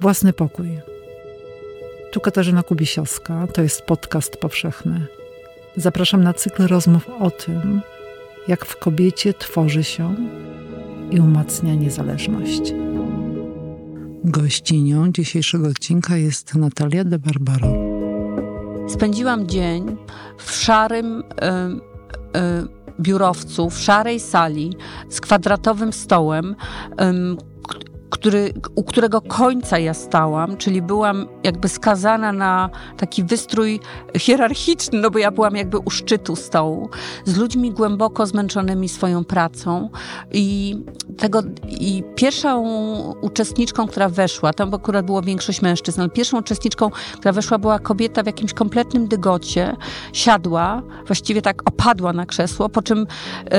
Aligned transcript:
Własny 0.00 0.32
pokój. 0.32 0.80
Tu 2.12 2.20
Katarzyna 2.20 2.62
Kubisiowska, 2.62 3.46
to 3.46 3.62
jest 3.62 3.82
podcast 3.82 4.36
powszechny. 4.36 5.06
Zapraszam 5.76 6.22
na 6.24 6.34
cykl 6.34 6.66
rozmów 6.66 7.08
o 7.20 7.30
tym, 7.30 7.80
jak 8.48 8.64
w 8.64 8.76
kobiecie 8.76 9.34
tworzy 9.34 9.84
się 9.84 10.14
i 11.10 11.20
umacnia 11.20 11.74
niezależność. 11.74 12.74
Gościnią 14.24 15.12
dzisiejszego 15.12 15.68
odcinka 15.68 16.16
jest 16.16 16.54
Natalia 16.54 17.04
de 17.04 17.18
Barbaro. 17.18 17.74
Spędziłam 18.88 19.46
dzień 19.46 19.96
w 20.38 20.52
szarym 20.52 21.20
y, 21.20 21.22
y, 21.22 22.92
biurowcu, 23.00 23.70
w 23.70 23.78
szarej 23.78 24.20
sali 24.20 24.76
z 25.08 25.20
kwadratowym 25.20 25.92
stołem, 25.92 26.56
y, 26.90 27.52
który, 28.12 28.52
u 28.74 28.84
którego 28.84 29.20
końca 29.20 29.78
ja 29.78 29.94
stałam, 29.94 30.56
czyli 30.56 30.82
byłam 30.82 31.26
jakby 31.44 31.68
skazana 31.68 32.32
na 32.32 32.70
taki 32.96 33.24
wystrój 33.24 33.80
hierarchiczny, 34.18 35.00
no 35.00 35.10
bo 35.10 35.18
ja 35.18 35.30
byłam 35.30 35.56
jakby 35.56 35.78
u 35.78 35.90
szczytu 35.90 36.36
stołu, 36.36 36.90
z 37.24 37.36
ludźmi 37.36 37.70
głęboko 37.70 38.26
zmęczonymi 38.26 38.88
swoją 38.88 39.24
pracą. 39.24 39.90
I 40.32 40.76
tego, 41.18 41.42
i 41.68 42.04
pierwszą 42.14 42.62
uczestniczką, 43.20 43.86
która 43.86 44.08
weszła, 44.08 44.52
tam 44.52 44.74
akurat 44.74 45.06
było 45.06 45.22
większość 45.22 45.62
mężczyzn, 45.62 46.00
ale 46.00 46.10
pierwszą 46.10 46.38
uczestniczką, 46.38 46.90
która 46.90 47.32
weszła 47.32 47.58
była 47.58 47.78
kobieta 47.78 48.22
w 48.22 48.26
jakimś 48.26 48.54
kompletnym 48.54 49.08
dygocie, 49.08 49.76
siadła, 50.12 50.82
właściwie 51.06 51.42
tak 51.42 51.62
opadła 51.68 52.12
na 52.12 52.26
krzesło, 52.26 52.68
po 52.68 52.82
czym 52.82 53.06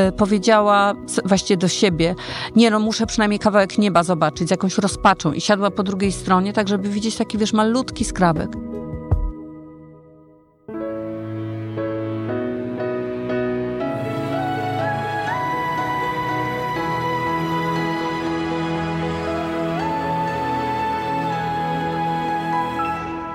y, 0.09 0.11
powiedziała 0.11 0.93
właściwie 1.25 1.57
do 1.57 1.67
siebie, 1.67 2.15
nie 2.55 2.71
no, 2.71 2.79
muszę 2.79 3.05
przynajmniej 3.05 3.39
kawałek 3.39 3.77
nieba 3.77 4.03
zobaczyć, 4.03 4.42
jakąś 4.51 4.77
rozpaczą 4.77 5.33
i 5.33 5.41
siadła 5.41 5.71
po 5.71 5.83
drugiej 5.83 6.11
stronie, 6.11 6.53
tak 6.53 6.67
żeby 6.67 6.89
widzieć 6.89 7.15
taki, 7.15 7.37
wiesz, 7.37 7.53
malutki 7.53 8.05
skrawek. 8.05 8.49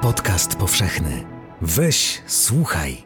Podcast 0.02 0.56
powszechny. 0.56 1.24
Weź, 1.60 2.22
słuchaj. 2.26 2.96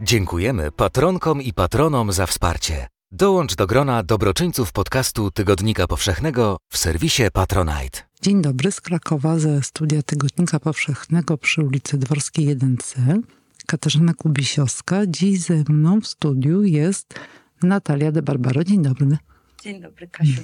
Dziękujemy 0.00 0.72
patronkom 0.72 1.42
i 1.42 1.52
patronom 1.52 2.12
za 2.12 2.26
wsparcie. 2.26 2.97
Dołącz 3.12 3.54
do 3.54 3.66
grona 3.66 4.02
dobroczyńców 4.02 4.72
podcastu 4.72 5.30
Tygodnika 5.30 5.86
Powszechnego 5.86 6.56
w 6.68 6.78
serwisie 6.78 7.22
Patronite. 7.32 8.00
Dzień 8.22 8.42
dobry 8.42 8.72
z 8.72 8.80
Krakowa 8.80 9.38
ze 9.38 9.62
studia 9.62 10.02
Tygodnika 10.02 10.60
Powszechnego 10.60 11.38
przy 11.38 11.62
ulicy 11.62 11.98
Dworskiej 11.98 12.56
1C. 12.56 13.20
Katarzyna 13.66 14.14
Kubisiowska. 14.14 15.06
Dziś 15.06 15.40
ze 15.40 15.64
mną 15.68 16.00
w 16.00 16.06
studiu 16.06 16.64
jest 16.64 17.14
Natalia 17.62 18.12
de 18.12 18.22
Barbaro. 18.22 18.64
Dzień 18.64 18.82
dobry. 18.82 19.18
Dzień 19.62 19.80
dobry, 19.80 20.08
Kasiu. 20.08 20.42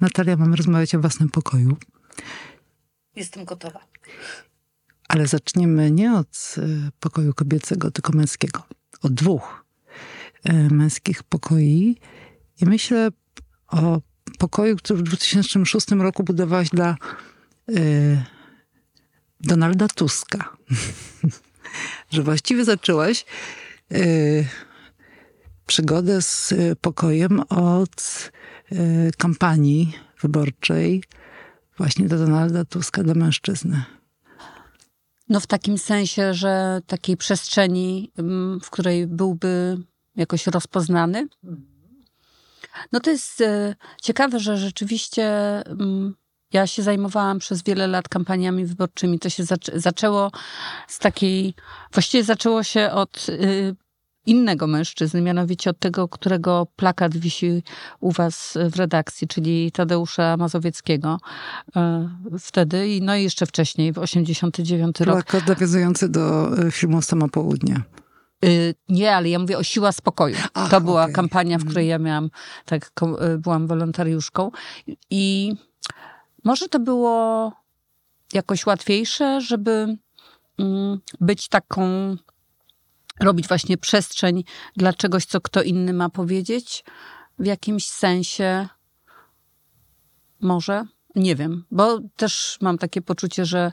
Natalia, 0.00 0.36
mamy 0.36 0.56
rozmawiać 0.56 0.94
o 0.94 1.00
własnym 1.00 1.28
pokoju. 1.28 1.76
Jestem 3.16 3.44
gotowa. 3.44 3.80
Ale 5.08 5.26
zaczniemy 5.26 5.90
nie 5.90 6.14
od 6.14 6.54
e, 6.58 6.90
pokoju 7.00 7.34
kobiecego, 7.34 7.90
tylko 7.90 8.12
męskiego. 8.12 8.62
Od 9.02 9.14
dwóch 9.14 9.63
męskich 10.70 11.22
pokoi. 11.22 11.96
I 12.60 12.64
myślę 12.64 13.08
o 13.68 14.00
pokoju, 14.38 14.76
który 14.76 14.98
w 14.98 15.02
2006 15.02 15.90
roku 15.90 16.24
budowałaś 16.24 16.68
dla 16.70 16.96
y, 17.70 18.22
Donalda 19.40 19.88
Tuska. 19.88 20.56
Że 22.10 22.22
właściwie 22.22 22.64
zaczęłaś 22.64 23.24
y, 23.92 24.48
przygodę 25.66 26.22
z 26.22 26.54
pokojem 26.80 27.40
od 27.40 28.30
y, 28.72 29.10
kampanii 29.18 29.98
wyborczej 30.20 31.02
właśnie 31.76 32.08
do 32.08 32.18
Donalda 32.18 32.64
Tuska, 32.64 33.02
do 33.02 33.14
mężczyzny. 33.14 33.84
No 35.28 35.40
w 35.40 35.46
takim 35.46 35.78
sensie, 35.78 36.34
że 36.34 36.80
takiej 36.86 37.16
przestrzeni, 37.16 38.12
mm, 38.18 38.60
w 38.60 38.70
której 38.70 39.06
byłby 39.06 39.78
jakoś 40.16 40.46
rozpoznany. 40.46 41.28
No 42.92 43.00
to 43.00 43.10
jest 43.10 43.40
e, 43.40 43.74
ciekawe, 44.02 44.40
że 44.40 44.56
rzeczywiście 44.56 45.24
mm, 45.66 46.14
ja 46.52 46.66
się 46.66 46.82
zajmowałam 46.82 47.38
przez 47.38 47.62
wiele 47.62 47.86
lat 47.86 48.08
kampaniami 48.08 48.66
wyborczymi. 48.66 49.18
To 49.18 49.28
się 49.28 49.44
zaczę 49.44 49.80
zaczęło 49.80 50.30
z 50.88 50.98
takiej, 50.98 51.54
właściwie 51.92 52.24
zaczęło 52.24 52.62
się 52.62 52.90
od 52.90 53.26
y, 53.28 53.76
innego 54.26 54.66
mężczyzny, 54.66 55.20
mianowicie 55.20 55.70
od 55.70 55.78
tego, 55.78 56.08
którego 56.08 56.66
plakat 56.76 57.16
wisi 57.16 57.62
u 58.00 58.12
was 58.12 58.58
w 58.70 58.76
redakcji, 58.76 59.28
czyli 59.28 59.72
Tadeusza 59.72 60.36
Mazowieckiego 60.36 61.18
e, 61.76 62.08
wtedy, 62.38 62.98
no 63.02 63.16
i 63.16 63.22
jeszcze 63.22 63.46
wcześniej, 63.46 63.92
w 63.92 63.98
89 63.98 65.00
rok. 65.00 65.14
Plakat 65.14 65.48
nawiązujący 65.48 66.08
do 66.08 66.58
e, 66.58 66.70
filmu 66.70 67.02
Sama 67.02 67.28
Południa. 67.28 67.82
Y, 68.44 68.74
nie, 68.88 69.16
ale 69.16 69.28
ja 69.28 69.38
mówię 69.38 69.58
o 69.58 69.62
Siła 69.62 69.92
Spokoju. 69.92 70.36
Ach, 70.54 70.70
to 70.70 70.80
była 70.80 71.02
okay. 71.02 71.14
kampania, 71.14 71.58
w 71.58 71.60
mhm. 71.60 71.70
której 71.70 71.88
ja 71.88 71.98
miałam, 71.98 72.30
tak, 72.64 72.92
y, 73.34 73.38
byłam 73.38 73.66
wolontariuszką. 73.66 74.50
I 75.10 75.52
może 76.44 76.68
to 76.68 76.80
było 76.80 77.52
jakoś 78.32 78.66
łatwiejsze, 78.66 79.40
żeby 79.40 79.96
mm, 80.58 81.00
być 81.20 81.48
taką, 81.48 82.16
robić 83.20 83.48
właśnie 83.48 83.78
przestrzeń 83.78 84.44
dla 84.76 84.92
czegoś, 84.92 85.24
co 85.24 85.40
kto 85.40 85.62
inny 85.62 85.92
ma 85.92 86.08
powiedzieć. 86.08 86.84
W 87.38 87.46
jakimś 87.46 87.86
sensie 87.86 88.68
może, 90.40 90.84
nie 91.14 91.36
wiem, 91.36 91.64
bo 91.70 92.00
też 92.16 92.58
mam 92.60 92.78
takie 92.78 93.02
poczucie, 93.02 93.44
że 93.44 93.72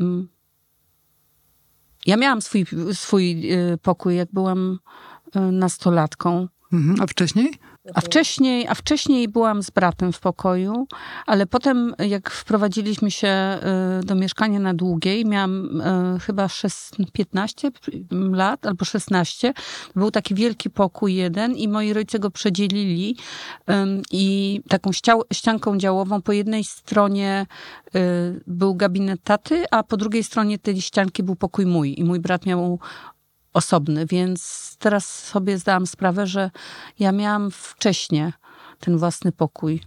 mm, 0.00 0.28
ja 2.06 2.16
miałam 2.16 2.42
swój, 2.42 2.66
swój 2.92 3.52
y, 3.52 3.78
pokój, 3.78 4.16
jak 4.16 4.28
byłam 4.32 4.78
y, 5.36 5.40
nastolatką. 5.40 6.48
Mhm. 6.72 7.00
A 7.00 7.06
wcześniej? 7.06 7.54
A 7.94 8.00
wcześniej, 8.00 8.68
a 8.68 8.74
wcześniej 8.74 9.28
byłam 9.28 9.62
z 9.62 9.70
bratem 9.70 10.12
w 10.12 10.20
pokoju, 10.20 10.86
ale 11.26 11.46
potem 11.46 11.94
jak 11.98 12.30
wprowadziliśmy 12.30 13.10
się 13.10 13.58
y, 14.02 14.06
do 14.06 14.14
mieszkania 14.14 14.60
na 14.60 14.74
Długiej, 14.74 15.24
miałam 15.24 15.80
y, 16.16 16.20
chyba 16.20 16.48
15 17.12 17.70
lat 18.10 18.66
albo 18.66 18.84
16. 18.84 19.54
Był 19.96 20.10
taki 20.10 20.34
wielki 20.34 20.70
pokój 20.70 21.14
jeden 21.14 21.56
i 21.56 21.68
moi 21.68 21.92
rodzice 21.92 22.18
go 22.18 22.30
przedzielili 22.30 23.16
i 24.10 24.60
taką 24.68 24.90
ścianką 25.32 25.78
działową 25.78 26.22
po 26.22 26.32
jednej 26.32 26.64
stronie 26.64 27.46
y, 27.94 28.40
był 28.46 28.74
gabinet 28.74 29.22
taty, 29.24 29.64
a 29.70 29.82
po 29.82 29.96
drugiej 29.96 30.24
stronie 30.24 30.58
tej 30.58 30.80
ścianki 30.80 31.22
był 31.22 31.36
pokój 31.36 31.66
mój 31.66 32.00
i 32.00 32.04
mój 32.04 32.20
brat 32.20 32.46
miał 32.46 32.78
osobny, 33.52 34.06
więc 34.06 34.76
teraz 34.78 35.24
sobie 35.24 35.58
zdałam 35.58 35.86
sprawę, 35.86 36.26
że 36.26 36.50
ja 36.98 37.12
miałam 37.12 37.50
wcześniej 37.50 38.32
ten 38.80 38.98
własny 38.98 39.32
pokój. 39.32 39.82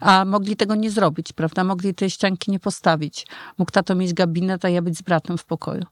A 0.00 0.24
mogli 0.24 0.56
tego 0.56 0.74
nie 0.74 0.90
zrobić, 0.90 1.32
prawda? 1.32 1.64
Mogli 1.64 1.94
tej 1.94 2.10
ścianki 2.10 2.50
nie 2.50 2.60
postawić. 2.60 3.26
Mógł 3.58 3.70
tato 3.70 3.94
mieć 3.94 4.14
gabinet, 4.14 4.64
a 4.64 4.68
ja 4.68 4.82
być 4.82 4.98
z 4.98 5.02
bratem 5.02 5.38
w 5.38 5.44
pokoju. 5.44 5.84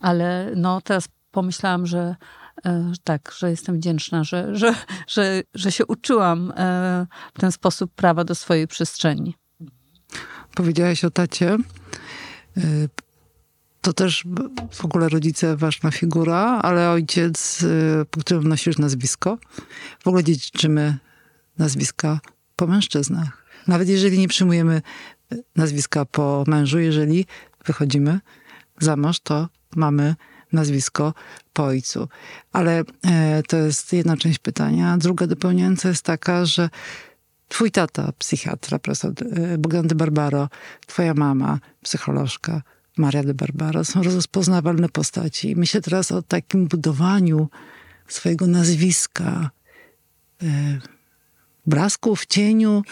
Ale 0.00 0.52
no 0.56 0.80
teraz 0.80 1.08
pomyślałam, 1.30 1.86
że 1.86 2.16
e, 2.64 2.92
tak, 3.04 3.32
że 3.38 3.50
jestem 3.50 3.76
wdzięczna, 3.76 4.24
że, 4.24 4.56
że, 4.56 4.74
że, 5.06 5.42
że 5.54 5.72
się 5.72 5.86
uczyłam 5.86 6.52
e, 6.56 7.06
w 7.34 7.40
ten 7.40 7.52
sposób 7.52 7.92
prawa 7.94 8.24
do 8.24 8.34
swojej 8.34 8.68
przestrzeni. 8.68 9.34
Powiedziałaś 10.54 11.04
o 11.04 11.10
tacie. 11.10 11.56
To 13.86 13.92
też 13.92 14.24
w 14.70 14.84
ogóle 14.84 15.08
rodzice 15.08 15.56
ważna 15.56 15.90
figura, 15.90 16.40
ale 16.62 16.90
ojciec, 16.90 17.62
y, 17.62 18.04
po 18.10 18.20
którym 18.20 18.48
nosisz 18.48 18.78
nazwisko. 18.78 19.38
W 20.00 20.06
ogóle 20.08 20.24
dziedziczymy 20.24 20.98
nazwiska 21.58 22.20
po 22.56 22.66
mężczyznach. 22.66 23.44
Nawet 23.66 23.88
jeżeli 23.88 24.18
nie 24.18 24.28
przyjmujemy 24.28 24.82
nazwiska 25.56 26.04
po 26.04 26.44
mężu, 26.46 26.78
jeżeli 26.78 27.26
wychodzimy 27.66 28.20
za 28.80 28.96
mąż, 28.96 29.20
to 29.20 29.48
mamy 29.76 30.14
nazwisko 30.52 31.14
po 31.52 31.64
ojcu. 31.64 32.08
Ale 32.52 32.82
e, 33.04 33.42
to 33.42 33.56
jest 33.56 33.92
jedna 33.92 34.16
część 34.16 34.38
pytania. 34.38 34.96
Druga 34.98 35.26
dopełniająca 35.26 35.88
jest 35.88 36.02
taka, 36.02 36.44
że 36.44 36.70
twój 37.48 37.70
tata, 37.70 38.12
psychiatra, 38.18 38.78
profesor 38.78 39.12
e, 39.20 39.58
Bogdan 39.58 39.86
de 39.86 39.94
Barbaro, 39.94 40.48
twoja 40.86 41.14
mama, 41.14 41.58
psycholożka, 41.82 42.62
Maria 42.96 43.22
de 43.22 43.34
Barbaro 43.34 43.84
są 43.84 44.02
rozpoznawalne 44.02 44.88
postaci. 44.88 45.56
Myślę 45.56 45.80
teraz 45.80 46.12
o 46.12 46.22
takim 46.22 46.66
budowaniu 46.68 47.48
swojego 48.08 48.46
nazwiska, 48.46 49.50
e, 50.42 50.46
blasku 51.66 52.16
w 52.16 52.26
cieniu 52.26 52.82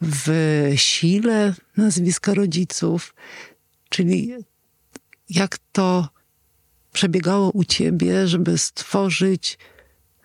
w 0.00 0.28
sile 0.76 1.54
nazwiska 1.76 2.34
rodziców, 2.34 3.14
czyli 3.88 4.34
jak 5.30 5.58
to 5.72 6.08
przebiegało 6.92 7.50
u 7.50 7.64
ciebie, 7.64 8.28
żeby 8.28 8.58
stworzyć 8.58 9.58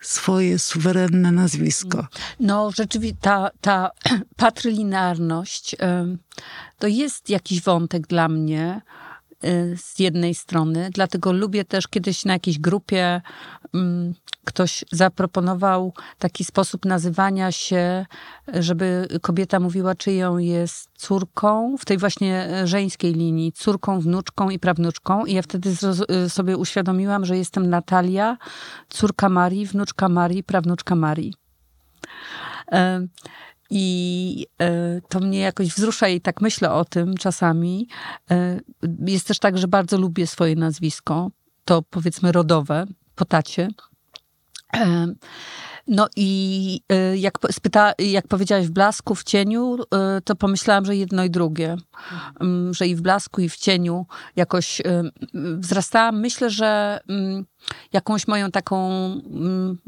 swoje 0.00 0.58
suwerenne 0.58 1.32
nazwisko. 1.32 2.06
No, 2.40 2.70
rzeczywiście 2.70 3.18
ta, 3.20 3.50
ta 3.60 3.90
patrylinearność 4.36 5.76
to 6.78 6.86
jest 6.86 7.30
jakiś 7.30 7.62
wątek 7.62 8.06
dla 8.06 8.28
mnie 8.28 8.80
z 9.76 9.98
jednej 9.98 10.34
strony, 10.34 10.90
dlatego 10.92 11.32
lubię 11.32 11.64
też 11.64 11.88
kiedyś 11.88 12.24
na 12.24 12.32
jakiejś 12.32 12.58
grupie 12.58 13.20
mm, 13.74 14.14
ktoś 14.44 14.84
zaproponował 14.92 15.92
taki 16.18 16.44
sposób 16.44 16.84
nazywania 16.84 17.52
się, 17.52 18.06
żeby 18.54 19.08
kobieta 19.22 19.60
mówiła, 19.60 19.94
czyją 19.94 20.38
jest 20.38 20.90
córką, 20.96 21.76
w 21.78 21.84
tej 21.84 21.98
właśnie 21.98 22.48
żeńskiej 22.64 23.14
linii, 23.14 23.52
córką, 23.52 24.00
wnuczką 24.00 24.50
i 24.50 24.58
prawnuczką. 24.58 25.24
I 25.24 25.32
ja 25.34 25.42
wtedy 25.42 25.70
sobie 26.28 26.56
uświadomiłam, 26.56 27.24
że 27.24 27.36
jestem 27.36 27.70
Natalia, 27.70 28.36
córka 28.88 29.28
Marii, 29.28 29.66
wnuczka 29.66 30.08
Marii, 30.08 30.44
prawnuczka 30.44 30.94
Marii. 30.94 31.34
I 33.70 34.46
e, 34.60 35.00
to 35.08 35.20
mnie 35.20 35.38
jakoś 35.38 35.68
wzrusza 35.68 36.08
i 36.08 36.20
tak 36.20 36.40
myślę 36.40 36.72
o 36.72 36.84
tym 36.84 37.16
czasami. 37.16 37.88
E, 38.30 38.60
jest 39.06 39.26
też 39.26 39.38
tak, 39.38 39.58
że 39.58 39.68
bardzo 39.68 39.98
lubię 39.98 40.26
swoje 40.26 40.56
nazwisko. 40.56 41.30
To 41.64 41.82
powiedzmy 41.82 42.32
rodowe, 42.32 42.86
po 43.14 43.24
tacie. 43.24 43.68
No 45.88 46.08
i 46.16 46.80
e, 46.88 47.16
jak, 47.16 47.38
spyta, 47.50 47.92
jak 47.98 48.28
powiedziałaś 48.28 48.66
w 48.66 48.70
blasku, 48.70 49.14
w 49.14 49.24
cieniu, 49.24 49.76
e, 49.94 50.20
to 50.20 50.36
pomyślałam, 50.36 50.84
że 50.84 50.96
jedno 50.96 51.24
i 51.24 51.30
drugie. 51.30 51.76
Mm, 52.40 52.74
że 52.74 52.86
i 52.86 52.96
w 52.96 53.00
blasku, 53.00 53.40
i 53.40 53.48
w 53.48 53.56
cieniu 53.56 54.06
jakoś 54.36 54.80
e, 54.80 55.02
wzrastałam. 55.34 56.20
Myślę, 56.20 56.50
że 56.50 57.00
mm, 57.08 57.46
jakąś 57.92 58.28
moją 58.28 58.50
taką 58.50 58.90
mm, 59.30 59.78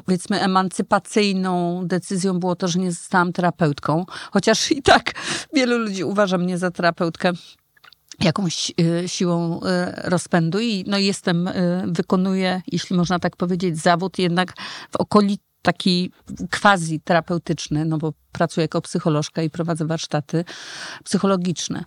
powiedzmy 0.00 0.40
emancypacyjną 0.40 1.82
decyzją 1.86 2.40
było 2.40 2.56
to, 2.56 2.68
że 2.68 2.78
nie 2.78 2.92
zostałam 2.92 3.32
terapeutką. 3.32 4.04
Chociaż 4.32 4.72
i 4.72 4.82
tak 4.82 5.12
wielu 5.54 5.78
ludzi 5.78 6.04
uważa 6.04 6.38
mnie 6.38 6.58
za 6.58 6.70
terapeutkę 6.70 7.32
jakąś 8.20 8.72
y, 8.80 9.08
siłą 9.08 9.60
y, 9.60 9.60
rozpędu 10.10 10.60
i 10.60 10.84
no 10.86 10.98
jestem, 10.98 11.48
y, 11.48 11.84
wykonuję, 11.86 12.62
jeśli 12.72 12.96
można 12.96 13.18
tak 13.18 13.36
powiedzieć, 13.36 13.78
zawód 13.78 14.18
jednak 14.18 14.54
w 14.90 14.96
okolicy 14.96 15.46
taki 15.62 16.12
quasi 16.60 17.00
terapeutyczny, 17.00 17.84
no 17.84 17.98
bo 17.98 18.12
pracuję 18.32 18.64
jako 18.64 18.80
psycholożka 18.80 19.42
i 19.42 19.50
prowadzę 19.50 19.86
warsztaty 19.86 20.44
psychologiczne. 21.04 21.84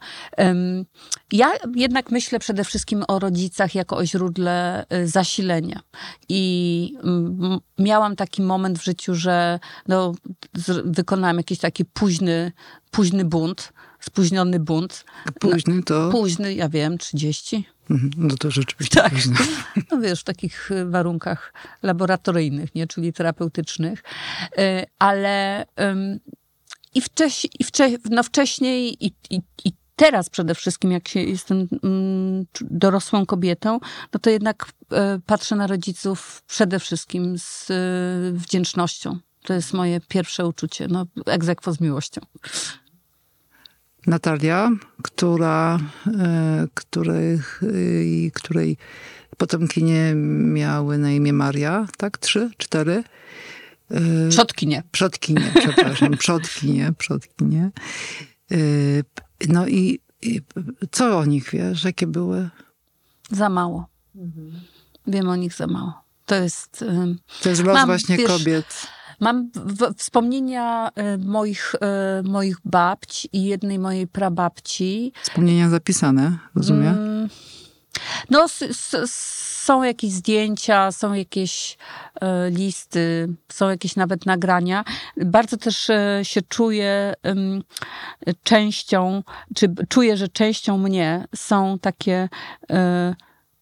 Ja 1.31 1.51
jednak 1.75 2.11
myślę 2.11 2.39
przede 2.39 2.63
wszystkim 2.63 3.03
o 3.07 3.19
rodzicach 3.19 3.75
jako 3.75 3.97
o 3.97 4.05
źródle 4.05 4.85
zasilenia. 5.05 5.79
I 6.29 6.93
miałam 7.77 8.15
taki 8.15 8.41
moment 8.41 8.79
w 8.79 8.83
życiu, 8.83 9.15
że 9.15 9.59
no, 9.87 10.13
wykonałam 10.85 11.37
jakiś 11.37 11.59
taki 11.59 11.85
późny, 11.85 12.51
późny 12.91 13.25
bunt, 13.25 13.73
spóźniony 13.99 14.59
bunt. 14.59 15.05
Późny 15.39 15.83
to? 15.83 16.09
Późny, 16.09 16.53
ja 16.53 16.69
wiem, 16.69 16.97
30. 16.97 17.65
Mhm, 17.89 18.11
no 18.17 18.35
to 18.35 18.51
rzeczywiście 18.51 19.01
tak. 19.01 19.13
późno. 19.13 19.35
No 19.91 19.99
wiesz, 20.01 20.21
w 20.21 20.23
takich 20.23 20.71
y, 20.71 20.85
warunkach 20.85 21.53
laboratoryjnych, 21.83 22.75
nie, 22.75 22.87
czyli 22.87 23.13
terapeutycznych. 23.13 24.03
Y, 24.59 24.85
ale 24.99 25.65
i, 26.95 27.01
wcześ, 27.01 27.47
i 27.59 27.63
wcześ, 27.63 27.93
no 28.09 28.23
wcześniej 28.23 29.05
i, 29.05 29.13
i, 29.29 29.41
i 29.65 29.71
teraz 29.95 30.29
przede 30.29 30.55
wszystkim, 30.55 30.91
jak 30.91 31.07
się 31.07 31.21
jestem 31.21 31.67
mm, 31.83 32.45
dorosłą 32.61 33.25
kobietą, 33.25 33.79
no 34.13 34.19
to 34.19 34.29
jednak 34.29 34.65
y, 34.65 34.95
patrzę 35.25 35.55
na 35.55 35.67
rodziców 35.67 36.43
przede 36.47 36.79
wszystkim 36.79 37.37
z 37.37 37.67
wdzięcznością. 38.33 39.19
To 39.43 39.53
jest 39.53 39.73
moje 39.73 39.99
pierwsze 40.07 40.47
uczucie, 40.47 40.87
no 40.87 41.05
egzekwo 41.25 41.73
z 41.73 41.81
miłością. 41.81 42.21
Natalia, 44.07 44.71
która, 45.03 45.79
e, 46.19 46.67
której, 46.73 47.39
której 48.33 48.77
potomkinie 49.37 50.13
miały 50.53 50.97
na 50.97 51.11
imię 51.11 51.33
Maria, 51.33 51.87
tak? 51.97 52.17
Trzy, 52.17 52.51
cztery? 52.57 53.03
E, 53.91 54.29
przodkinie. 54.29 54.83
Przodkinie, 54.91 55.51
przepraszam. 55.55 56.17
Przodkinie, 56.17 56.93
przodkinie. 56.97 57.71
E, 58.51 58.57
no 59.47 59.67
i, 59.67 59.99
i 60.21 60.41
co 60.91 61.17
o 61.17 61.25
nich 61.25 61.49
wiesz? 61.53 61.83
Jakie 61.83 62.07
były? 62.07 62.49
Za 63.31 63.49
mało. 63.49 63.87
Mhm. 64.15 64.51
Wiem 65.07 65.29
o 65.29 65.35
nich 65.35 65.53
za 65.53 65.67
mało. 65.67 65.93
To 66.25 66.35
jest... 66.35 66.85
To 67.41 67.49
jest 67.49 67.63
los 67.63 67.75
mam, 67.75 67.87
właśnie 67.87 68.17
wiesz, 68.17 68.27
kobiet 68.27 68.87
Mam 69.19 69.51
wspomnienia 69.97 70.89
y, 70.89 71.17
moich, 71.17 71.75
y, 71.75 72.23
moich 72.23 72.57
babć 72.65 73.27
i 73.33 73.43
jednej 73.43 73.79
mojej 73.79 74.07
prababci. 74.07 75.13
Wspomnienia 75.23 75.69
zapisane, 75.69 76.37
rozumiem? 76.55 76.97
Mm, 76.97 77.29
no, 78.29 78.45
są 79.05 79.83
jakieś 79.83 80.11
zdjęcia, 80.11 80.91
są 80.91 81.13
jakieś 81.13 81.77
y, 82.15 82.51
listy, 82.51 83.33
są 83.51 83.69
jakieś 83.69 83.95
nawet 83.95 84.25
nagrania. 84.25 84.83
Bardzo 85.17 85.57
też 85.57 85.91
się 86.23 86.41
czuję 86.41 87.13
częścią, 88.43 89.23
czy 89.55 89.73
czuję, 89.89 90.17
że 90.17 90.27
częścią 90.27 90.77
mnie 90.77 91.27
są 91.35 91.79
takie 91.79 92.29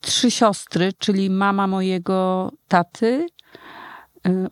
trzy 0.01 0.31
siostry, 0.31 0.93
czyli 0.97 1.29
mama 1.29 1.67
mojego 1.67 2.51
taty, 2.67 3.27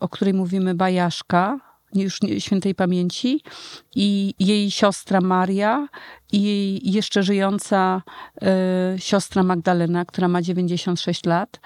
o 0.00 0.08
której 0.08 0.34
mówimy 0.34 0.74
Bajaszka, 0.74 1.60
już 1.94 2.18
świętej 2.38 2.74
pamięci, 2.74 3.40
i 3.94 4.34
jej 4.38 4.70
siostra 4.70 5.20
Maria, 5.20 5.88
i 6.32 6.42
jej 6.42 6.92
jeszcze 6.92 7.22
żyjąca 7.22 8.02
y, 8.96 9.00
siostra 9.00 9.42
Magdalena, 9.42 10.04
która 10.04 10.28
ma 10.28 10.42
96 10.42 11.24
lat. 11.24 11.60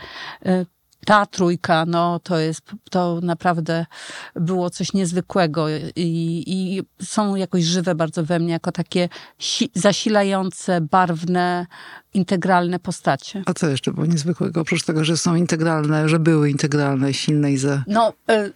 Ta 1.07 1.27
trójka, 1.27 1.85
no 1.87 2.21
to 2.21 2.39
jest, 2.39 2.63
to 2.91 3.21
naprawdę 3.23 3.87
było 4.35 4.71
coś 4.71 4.93
niezwykłego 4.93 5.67
i, 5.97 6.45
i 6.47 6.83
są 7.05 7.35
jakoś 7.35 7.65
żywe 7.65 7.95
bardzo 7.95 8.25
we 8.25 8.39
mnie, 8.39 8.53
jako 8.53 8.73
takie 8.73 9.09
si 9.39 9.71
zasilające, 9.75 10.81
barwne, 10.81 11.67
integralne 12.15 12.79
postacie. 12.79 13.43
A 13.47 13.53
co 13.55 13.69
jeszcze 13.69 13.93
było 13.93 14.07
niezwykłego, 14.07 14.61
oprócz 14.61 14.85
tego, 14.85 15.05
że 15.05 15.17
są 15.17 15.35
integralne, 15.35 16.09
że 16.09 16.19
były 16.19 16.51
integralne, 16.51 17.15
silne 17.15 17.53
i 17.53 17.57
za... 17.57 17.85
No, 17.87 18.13
y 18.31 18.53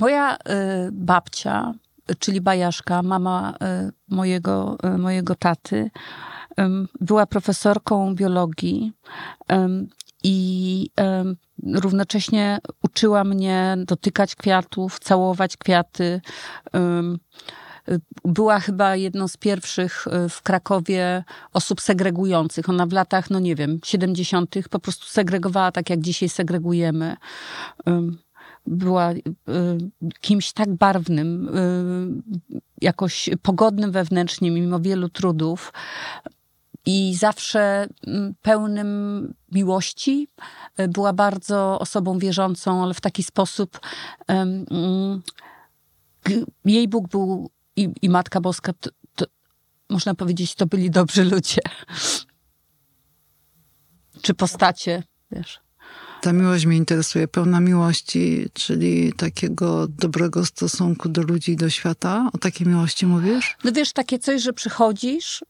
moja 0.00 0.36
y 0.36 0.38
babcia, 0.92 1.74
czyli 2.18 2.40
Bajaszka, 2.40 3.02
mama 3.02 3.54
y 3.88 3.92
mojego, 4.08 4.78
y, 4.94 4.98
mojego 4.98 5.34
taty, 5.34 5.90
była 7.00 7.26
profesorką 7.26 8.14
biologii 8.14 8.92
i 10.22 10.90
równocześnie 11.74 12.58
uczyła 12.82 13.24
mnie 13.24 13.76
dotykać 13.86 14.34
kwiatów, 14.34 14.98
całować 14.98 15.56
kwiaty. 15.56 16.20
Była 18.24 18.60
chyba 18.60 18.96
jedną 18.96 19.28
z 19.28 19.36
pierwszych 19.36 20.06
e, 20.06 20.28
w 20.28 20.42
Krakowie 20.42 21.24
osób 21.52 21.80
segregujących. 21.80 22.68
Ona 22.68 22.86
w 22.86 22.92
latach, 22.92 23.30
no 23.30 23.38
nie 23.38 23.54
wiem, 23.54 23.78
70. 23.84 24.54
po 24.70 24.78
prostu 24.78 25.06
segregowała 25.06 25.72
tak, 25.72 25.90
jak 25.90 26.00
dzisiaj 26.00 26.28
segregujemy. 26.28 27.16
Była 28.66 29.10
e, 29.10 29.18
kimś 30.20 30.52
tak 30.52 30.74
barwnym, 30.74 31.48
e, 31.48 32.62
jakoś 32.80 33.30
pogodnym 33.42 33.92
wewnętrznie, 33.92 34.50
mimo 34.50 34.80
wielu 34.80 35.08
trudów 35.08 35.72
i 36.86 37.14
zawsze 37.14 37.88
mm, 38.06 38.34
pełnym 38.42 39.34
miłości. 39.52 40.28
E, 40.76 40.88
była 40.88 41.12
bardzo 41.12 41.78
osobą 41.78 42.18
wierzącą, 42.18 42.82
ale 42.82 42.94
w 42.94 43.00
taki 43.00 43.22
sposób 43.22 43.80
um, 44.28 44.66
jej 46.64 46.88
Bóg 46.88 47.08
był 47.08 47.50
i, 47.76 47.88
i 48.02 48.10
Matka 48.10 48.40
Boska, 48.40 48.72
to, 48.72 48.90
to, 49.14 49.26
można 49.90 50.14
powiedzieć, 50.14 50.54
to 50.54 50.66
byli 50.66 50.90
dobrzy 50.90 51.24
ludzie. 51.24 51.60
Czy 54.22 54.34
postacie, 54.34 55.02
wiesz. 55.30 55.60
Ta 56.20 56.32
miłość 56.32 56.66
mnie 56.66 56.76
interesuje, 56.76 57.28
pełna 57.28 57.60
miłości, 57.60 58.46
czyli 58.52 59.12
takiego 59.12 59.88
dobrego 59.88 60.46
stosunku 60.46 61.08
do 61.08 61.22
ludzi 61.22 61.52
i 61.52 61.56
do 61.56 61.70
świata. 61.70 62.30
O 62.32 62.38
takiej 62.38 62.66
miłości 62.66 63.06
mówisz? 63.06 63.56
No 63.64 63.72
wiesz, 63.72 63.92
takie 63.92 64.18
coś, 64.18 64.42
że 64.42 64.52
przychodzisz, 64.52 65.44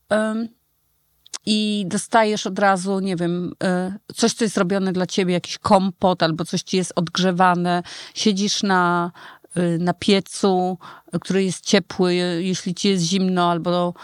i 1.46 1.84
dostajesz 1.88 2.46
od 2.46 2.58
razu, 2.58 3.00
nie 3.00 3.16
wiem, 3.16 3.52
e, 3.64 3.99
coś, 4.14 4.32
co 4.32 4.44
jest 4.44 4.56
robione 4.56 4.92
dla 4.92 5.06
ciebie, 5.06 5.34
jakiś 5.34 5.58
kompot 5.58 6.22
albo 6.22 6.44
coś 6.44 6.62
ci 6.62 6.76
jest 6.76 6.92
odgrzewane, 6.96 7.82
siedzisz 8.14 8.62
na 8.62 9.12
y, 9.56 9.78
na 9.78 9.94
piecu, 9.94 10.78
który 11.20 11.44
jest 11.44 11.64
ciepły, 11.64 12.14
jeśli 12.14 12.75
ci 12.75 12.88
jest 12.88 13.04
zimno, 13.04 13.50
albo 13.50 13.94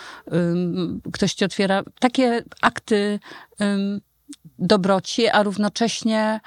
ktoś 1.13 1.35
ci 1.35 1.45
otwiera. 1.45 1.83
Takie 2.01 2.45
akty 2.63 3.21
dobroci, 4.59 5.29
a 5.29 5.43
równocześnie 5.43 6.41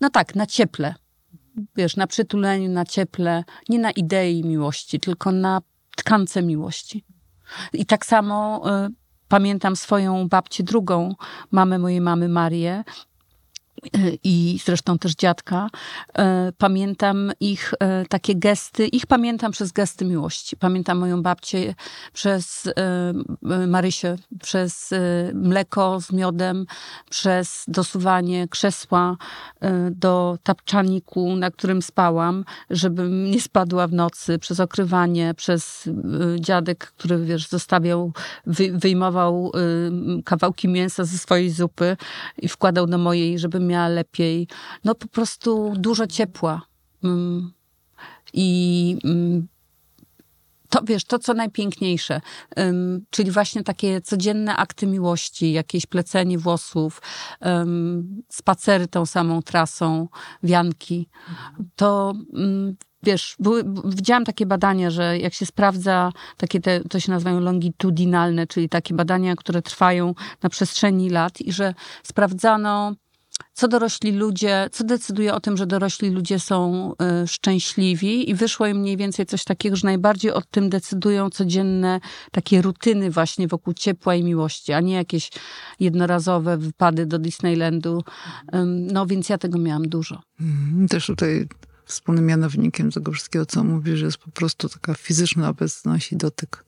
no 0.00 0.10
tak, 0.10 0.34
na 0.34 0.46
cieple. 0.46 0.94
Wiesz, 1.76 1.96
na 1.96 2.06
przytuleniu, 2.06 2.70
na 2.70 2.84
cieple, 2.84 3.44
nie 3.68 3.78
na 3.78 3.90
idei 3.90 4.44
miłości, 4.44 5.00
tylko 5.00 5.32
na 5.32 5.60
tkance 5.96 6.42
miłości. 6.42 7.04
I 7.72 7.86
tak 7.86 8.06
samo 8.06 8.62
y, 8.86 8.90
pamiętam 9.28 9.76
swoją 9.76 10.28
babcię 10.28 10.62
drugą, 10.62 11.14
mamę 11.50 11.78
mojej 11.78 12.00
mamy 12.00 12.28
Marię, 12.28 12.84
i 14.24 14.60
zresztą 14.64 14.98
też 14.98 15.14
dziadka, 15.14 15.68
e, 16.18 16.52
pamiętam 16.58 17.32
ich 17.40 17.74
e, 17.80 18.04
takie 18.06 18.34
gesty, 18.34 18.86
ich 18.86 19.06
pamiętam 19.06 19.52
przez 19.52 19.72
gesty 19.72 20.04
miłości. 20.04 20.56
Pamiętam 20.56 20.98
moją 20.98 21.22
babcię 21.22 21.74
przez 22.12 22.66
e, 22.66 23.66
Marysię, 23.66 24.16
przez 24.42 24.90
mleko 25.34 26.00
z 26.00 26.12
miodem, 26.12 26.66
przez 27.10 27.64
dosuwanie 27.68 28.48
krzesła 28.48 29.16
do 29.90 30.38
tapczaniku, 30.42 31.36
na 31.36 31.50
którym 31.50 31.82
spałam, 31.82 32.44
żebym 32.70 33.30
nie 33.30 33.40
spadła 33.40 33.86
w 33.86 33.92
nocy, 33.92 34.38
przez 34.38 34.60
okrywanie, 34.60 35.34
przez 35.34 35.88
dziadek, 36.40 36.92
który 36.96 37.24
wiesz, 37.24 37.48
zostawiał, 37.48 38.12
wyjmował 38.72 39.52
kawałki 40.24 40.68
mięsa 40.68 41.04
ze 41.04 41.18
swojej 41.18 41.50
zupy 41.50 41.96
i 42.38 42.48
wkładał 42.48 42.86
do 42.86 42.98
mojej, 42.98 43.38
żebym 43.38 43.69
miała 43.70 43.88
lepiej. 43.88 44.48
No 44.84 44.94
po 44.94 45.08
prostu 45.08 45.72
dużo 45.76 46.06
ciepła. 46.06 46.62
Mm. 47.04 47.52
I 48.32 48.96
mm, 49.04 49.48
to 50.70 50.80
wiesz, 50.84 51.04
to 51.04 51.18
co 51.18 51.34
najpiękniejsze, 51.34 52.20
czyli 53.10 53.30
właśnie 53.30 53.62
takie 53.62 54.00
codzienne 54.00 54.56
akty 54.56 54.86
miłości, 54.86 55.52
jakieś 55.52 55.86
plecenie 55.86 56.38
włosów, 56.38 57.02
spacery 58.28 58.86
tą 58.86 59.06
samą 59.06 59.42
trasą, 59.42 60.08
wianki. 60.42 61.08
To 61.76 62.14
mm, 62.34 62.76
wiesz, 63.02 63.36
były, 63.38 63.64
widziałam 63.84 64.24
takie 64.24 64.46
badania, 64.46 64.90
że 64.90 65.18
jak 65.18 65.34
się 65.34 65.46
sprawdza, 65.46 66.12
takie 66.36 66.60
te, 66.60 66.80
to 66.80 67.00
się 67.00 67.12
nazywają 67.12 67.40
longitudinalne, 67.40 68.46
czyli 68.46 68.68
takie 68.68 68.94
badania, 68.94 69.36
które 69.36 69.62
trwają 69.62 70.14
na 70.42 70.48
przestrzeni 70.48 71.10
lat 71.10 71.40
i 71.40 71.52
że 71.52 71.74
sprawdzano 72.02 72.94
co 73.52 73.68
dorośli 73.68 74.12
ludzie, 74.12 74.68
co 74.72 74.84
decyduje 74.84 75.34
o 75.34 75.40
tym, 75.40 75.56
że 75.56 75.66
dorośli 75.66 76.10
ludzie 76.10 76.38
są 76.38 76.92
y, 77.24 77.26
szczęśliwi 77.26 78.30
i 78.30 78.34
wyszło 78.34 78.66
im 78.66 78.76
mniej 78.76 78.96
więcej 78.96 79.26
coś 79.26 79.44
takiego, 79.44 79.76
że 79.76 79.86
najbardziej 79.86 80.32
o 80.32 80.42
tym 80.50 80.70
decydują 80.70 81.30
codzienne 81.30 82.00
takie 82.32 82.62
rutyny 82.62 83.10
właśnie 83.10 83.48
wokół 83.48 83.74
ciepła 83.74 84.14
i 84.14 84.24
miłości, 84.24 84.72
a 84.72 84.80
nie 84.80 84.94
jakieś 84.94 85.30
jednorazowe 85.80 86.56
wypady 86.56 87.06
do 87.06 87.18
Disneylandu. 87.18 88.04
no 88.92 89.06
więc 89.06 89.28
ja 89.28 89.38
tego 89.38 89.58
miałam 89.58 89.88
dużo. 89.88 90.22
Mhm, 90.40 90.88
też 90.88 91.06
tutaj 91.06 91.48
wspólnym 91.84 92.26
mianownikiem 92.26 92.90
tego 92.90 93.12
wszystkiego, 93.12 93.46
co 93.46 93.64
mówisz, 93.64 94.00
jest 94.00 94.18
po 94.18 94.30
prostu 94.30 94.68
taka 94.68 94.94
fizyczna 94.94 95.48
obecność 95.48 96.12
i 96.12 96.16
dotyk. 96.16 96.64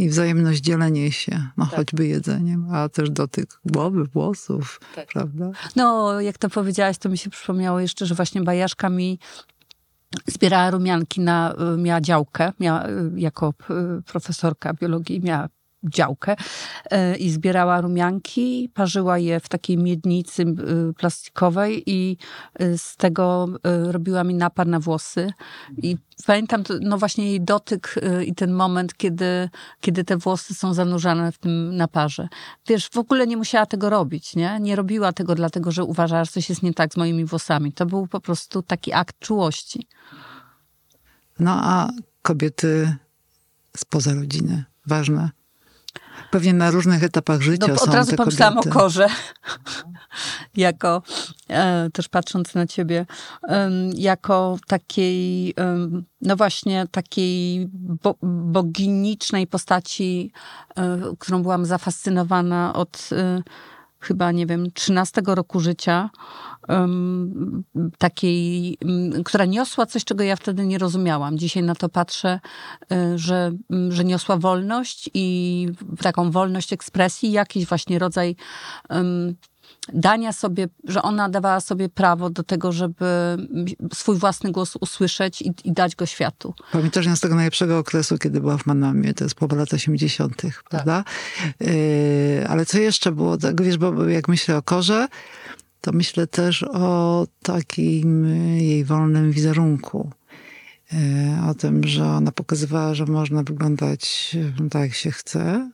I 0.00 0.08
wzajemność 0.08 0.60
dzielenie 0.60 1.12
się, 1.12 1.42
no 1.56 1.66
tak. 1.66 1.76
choćby 1.76 2.06
jedzeniem, 2.06 2.66
a 2.74 2.88
też 2.88 3.10
dotyk 3.10 3.60
głowy, 3.64 4.04
włosów, 4.04 4.80
tak. 4.94 5.08
prawda? 5.08 5.50
No, 5.76 6.20
jak 6.20 6.38
to 6.38 6.50
powiedziałaś, 6.50 6.98
to 6.98 7.08
mi 7.08 7.18
się 7.18 7.30
przypomniało 7.30 7.80
jeszcze, 7.80 8.06
że 8.06 8.14
właśnie 8.14 8.42
Bajaszka 8.42 8.90
mi 8.90 9.18
zbierała 10.26 10.70
rumianki 10.70 11.20
na, 11.20 11.54
miała 11.78 12.00
działkę, 12.00 12.52
miała, 12.60 12.84
jako 13.16 13.54
profesorka 14.06 14.74
biologii 14.74 15.20
miała 15.20 15.48
działkę 15.84 16.36
e, 16.90 17.16
i 17.16 17.30
zbierała 17.30 17.80
rumianki, 17.80 18.70
parzyła 18.74 19.18
je 19.18 19.40
w 19.40 19.48
takiej 19.48 19.78
miednicy 19.78 20.44
plastikowej 20.98 21.82
i 21.86 22.16
e, 22.54 22.78
z 22.78 22.96
tego 22.96 23.48
e, 23.62 23.92
robiła 23.92 24.24
mi 24.24 24.34
napar 24.34 24.66
na 24.66 24.80
włosy. 24.80 25.32
I 25.76 25.96
pamiętam 26.26 26.62
no 26.80 26.98
właśnie 26.98 27.26
jej 27.26 27.40
dotyk 27.40 27.94
i 28.26 28.34
ten 28.34 28.52
moment, 28.52 28.96
kiedy, 28.96 29.48
kiedy 29.80 30.04
te 30.04 30.16
włosy 30.16 30.54
są 30.54 30.74
zanurzane 30.74 31.32
w 31.32 31.38
tym 31.38 31.76
naparze. 31.76 32.28
Wiesz, 32.68 32.88
w 32.88 32.98
ogóle 32.98 33.26
nie 33.26 33.36
musiała 33.36 33.66
tego 33.66 33.90
robić, 33.90 34.36
nie? 34.36 34.58
Nie 34.60 34.76
robiła 34.76 35.12
tego 35.12 35.34
dlatego, 35.34 35.72
że 35.72 35.84
uważała, 35.84 36.24
że 36.24 36.30
coś 36.30 36.48
jest 36.48 36.62
nie 36.62 36.74
tak 36.74 36.92
z 36.92 36.96
moimi 36.96 37.24
włosami. 37.24 37.72
To 37.72 37.86
był 37.86 38.06
po 38.06 38.20
prostu 38.20 38.62
taki 38.62 38.92
akt 38.92 39.18
czułości. 39.18 39.86
No 41.38 41.60
a 41.62 41.90
kobiety 42.22 42.96
spoza 43.76 44.14
rodziny, 44.14 44.64
ważne 44.86 45.39
Pewnie 46.30 46.52
na 46.52 46.70
różnych 46.70 47.04
etapach 47.04 47.40
życia 47.40 47.66
no, 47.68 47.76
są 47.78 47.84
Od 47.84 47.94
razu 47.94 48.16
pomyślałam 48.16 48.54
kobiety. 48.54 48.70
o 48.70 48.80
korze, 48.80 49.08
jako, 50.56 51.02
e, 51.48 51.90
też 51.90 52.08
patrząc 52.08 52.54
na 52.54 52.66
ciebie, 52.66 53.06
e, 53.48 53.70
jako 53.94 54.58
takiej, 54.66 55.50
e, 55.50 55.88
no 56.20 56.36
właśnie, 56.36 56.86
takiej 56.90 57.68
bo, 57.72 58.14
boginicznej 58.22 59.46
postaci, 59.46 60.32
e, 60.76 60.98
którą 61.18 61.42
byłam 61.42 61.64
zafascynowana 61.64 62.74
od 62.74 63.08
e, 63.12 63.42
chyba, 64.00 64.32
nie 64.32 64.46
wiem, 64.46 64.72
13 64.72 65.22
roku 65.26 65.60
życia, 65.60 66.10
um, 66.68 67.64
takiej, 67.98 68.78
um, 68.84 69.24
która 69.24 69.44
niosła 69.44 69.86
coś, 69.86 70.04
czego 70.04 70.24
ja 70.24 70.36
wtedy 70.36 70.66
nie 70.66 70.78
rozumiałam. 70.78 71.38
Dzisiaj 71.38 71.62
na 71.62 71.74
to 71.74 71.88
patrzę, 71.88 72.40
y, 72.92 73.18
że, 73.18 73.52
um, 73.70 73.92
że 73.92 74.04
niosła 74.04 74.36
wolność 74.36 75.10
i 75.14 75.68
taką 76.02 76.30
wolność 76.30 76.72
ekspresji, 76.72 77.32
jakiś 77.32 77.66
właśnie 77.66 77.98
rodzaj 77.98 78.36
dania 79.92 80.32
sobie, 80.32 80.68
że 80.84 81.02
ona 81.02 81.28
dawała 81.28 81.60
sobie 81.60 81.88
prawo 81.88 82.30
do 82.30 82.42
tego, 82.42 82.72
żeby 82.72 83.06
swój 83.94 84.16
własny 84.18 84.52
głos 84.52 84.76
usłyszeć 84.80 85.42
i, 85.42 85.52
i 85.64 85.72
dać 85.72 85.96
go 85.96 86.06
światu. 86.06 86.54
Pamiętasz 86.72 87.06
z 87.14 87.20
tego 87.20 87.34
najlepszego 87.34 87.78
okresu, 87.78 88.18
kiedy 88.18 88.40
była 88.40 88.58
w 88.58 88.66
Manamie, 88.66 89.14
to 89.14 89.24
jest 89.24 89.34
po 89.34 89.56
lat 89.56 89.72
80., 89.72 90.36
tak. 90.36 90.62
prawda? 90.70 91.04
Yy, 91.60 92.48
ale 92.48 92.66
co 92.66 92.78
jeszcze 92.78 93.12
było? 93.12 93.36
Tak, 93.36 93.62
wiesz, 93.62 93.78
bo 93.78 94.08
jak 94.08 94.28
myślę 94.28 94.56
o 94.56 94.62
Korze, 94.62 95.08
to 95.80 95.92
myślę 95.92 96.26
też 96.26 96.62
o 96.62 97.26
takim 97.42 98.26
jej 98.58 98.84
wolnym 98.84 99.32
wizerunku. 99.32 100.10
Yy, 100.92 100.98
o 101.50 101.54
tym, 101.54 101.86
że 101.86 102.06
ona 102.06 102.32
pokazywała, 102.32 102.94
że 102.94 103.06
można 103.06 103.42
wyglądać 103.42 104.36
tak, 104.70 104.82
jak 104.82 104.94
się 104.94 105.10
chce, 105.10 105.70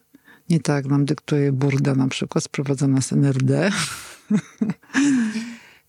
nie 0.50 0.60
tak 0.60 0.86
nam 0.86 1.04
dyktuje 1.04 1.52
burda 1.52 1.94
na 1.94 2.08
przykład 2.08 2.44
sprowadzona 2.44 3.00
z 3.00 3.12
NRD, 3.12 3.70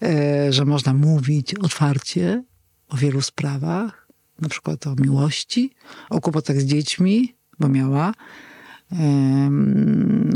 e, 0.02 0.54
że 0.54 0.66
można 0.66 0.94
mówić 0.94 1.56
otwarcie 1.56 2.44
o 2.90 2.98
wielu 2.98 3.22
sprawach, 3.22 4.08
na 4.40 4.50
przykład 4.50 4.88
o 4.88 4.96
miłości, 4.96 5.74
o 6.10 6.22
kłopotach 6.22 6.62
z 6.62 6.66
dziećmi, 6.66 7.36
bo 7.60 7.70
miała, 7.70 8.14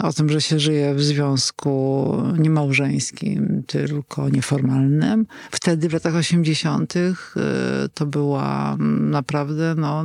o 0.03 0.13
tym, 0.13 0.29
że 0.29 0.41
się 0.41 0.59
żyje 0.59 0.93
w 0.93 1.01
związku 1.01 2.17
niemałżeńskim, 2.37 3.63
tylko 3.67 4.29
nieformalnym. 4.29 5.25
Wtedy 5.51 5.89
w 5.89 5.93
latach 5.93 6.15
80. 6.15 6.93
E, 6.97 7.13
to 7.93 8.05
była 8.05 8.77
naprawdę 8.99 9.75
no, 9.77 10.03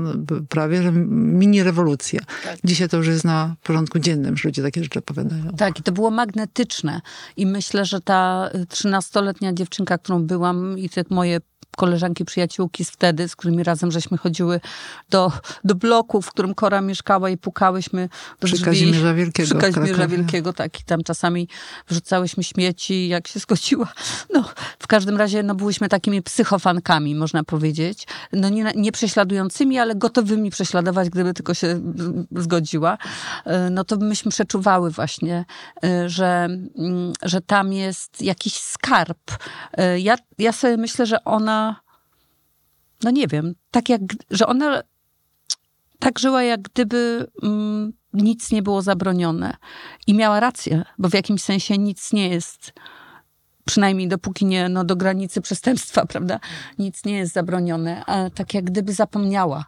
prawie 0.49 0.83
że 0.83 0.93
mini 0.93 1.63
rewolucja. 1.63 2.21
Tak. 2.45 2.59
Dzisiaj 2.65 2.89
to 2.89 2.97
już 2.97 3.07
jest 3.07 3.25
na 3.25 3.55
porządku 3.63 3.99
dziennym, 3.99 4.37
że 4.37 4.49
ludzie 4.49 4.63
takie 4.63 4.83
rzeczy 4.83 4.99
opowiadają. 4.99 5.53
Tak, 5.57 5.79
i 5.79 5.83
to 5.83 5.93
było 5.93 6.11
magnetyczne. 6.11 7.01
I 7.37 7.47
myślę, 7.47 7.85
że 7.85 8.01
ta 8.01 8.51
13-letnia 8.55 9.53
dziewczynka, 9.53 9.99
którą 9.99 10.23
byłam 10.23 10.79
i 10.79 10.89
te 10.89 11.05
moje 11.11 11.41
koleżanki, 11.77 12.25
przyjaciółki 12.25 12.85
z 12.85 12.91
wtedy, 12.91 13.29
z 13.29 13.37
którymi 13.37 13.63
razem 13.63 13.93
żeśmy 13.93 14.19
chodziły 14.19 14.61
do, 15.11 15.33
do 15.65 15.75
bloku, 15.75 16.23
w 16.23 16.31
którym 16.31 16.55
Kora 16.55 16.81
mieszkała 16.81 17.31
i 17.31 17.37
pukałyśmy 17.37 18.09
do 18.41 18.47
przy 18.47 18.57
drzwi. 18.57 18.65
Kazimierza 18.65 19.15
Wielkiego. 19.15 19.49
Przy 19.49 19.73
Kazimierza 19.73 20.09
Wielkiego, 20.09 20.53
tak. 20.53 20.81
I 20.81 20.85
tam 20.85 21.03
czasami 21.03 21.49
wrzucałyśmy 21.89 22.45
śmieci, 22.45 23.09
jak 23.09 23.29
się 23.29 23.41
zgodziła. 23.41 23.93
No, 24.35 24.45
w 24.79 24.87
każdym 24.87 25.17
razie, 25.17 25.43
no, 25.43 25.55
byłyśmy 25.55 25.89
takimi 25.89 26.23
psychofankami, 26.23 27.15
można 27.15 27.45
powiedzieć. 27.45 28.07
No, 28.33 28.49
nie, 28.49 28.73
nie 28.77 28.93
prześladującymi, 28.93 29.79
ale 29.79 29.95
gotowymi 29.95 30.51
prześladować, 30.51 31.11
gdyby 31.11 31.35
tylko 31.35 31.55
się 31.55 31.81
zgodziła. 32.37 32.99
E, 33.45 33.71
no, 33.71 33.85
to 33.85 33.97
myśmy 33.97 34.31
przeczuwały 34.31 34.91
właśnie, 34.91 35.45
e, 35.85 36.09
że, 36.09 36.49
mm, 36.79 37.13
że 37.23 37.41
tam 37.41 37.73
jest 37.73 38.23
jakiś 38.23 38.55
skarb. 38.55 39.33
E, 39.73 40.01
ja, 40.01 40.17
ja 40.39 40.53
sobie 40.53 40.77
myślę, 40.77 41.07
że 41.07 41.25
ona 41.25 41.66
no 43.05 43.11
nie 43.11 43.27
wiem, 43.27 43.55
tak 43.71 43.89
jak, 43.89 44.01
że 44.31 44.47
ona 44.47 44.83
tak 45.99 46.19
żyła, 46.19 46.43
jak 46.43 46.63
gdyby 46.63 47.27
mm, 47.43 47.93
nic 48.13 48.51
nie 48.51 48.63
było 48.63 48.83
zabronione. 48.83 49.57
I 50.07 50.15
miała 50.15 50.41
rację, 50.41 50.85
bo 50.99 51.09
w 51.09 51.15
jakimś 51.15 51.43
sensie 51.43 51.79
nic 51.79 52.13
nie 52.13 52.29
jest 52.29 52.73
przynajmniej 53.65 54.09
dopóki 54.09 54.47
nie 54.47 54.69
no, 54.69 54.85
do 54.85 54.97
granicy 54.97 55.41
przestępstwa, 55.41 56.07
prawda, 56.13 56.41
nic 56.79 57.05
nie 57.05 57.17
jest 57.17 57.33
zabronione, 57.33 58.05
a 58.05 58.31
tak 58.31 58.55
jak 58.55 58.65
gdyby 58.65 58.93
zapomniała, 58.93 59.65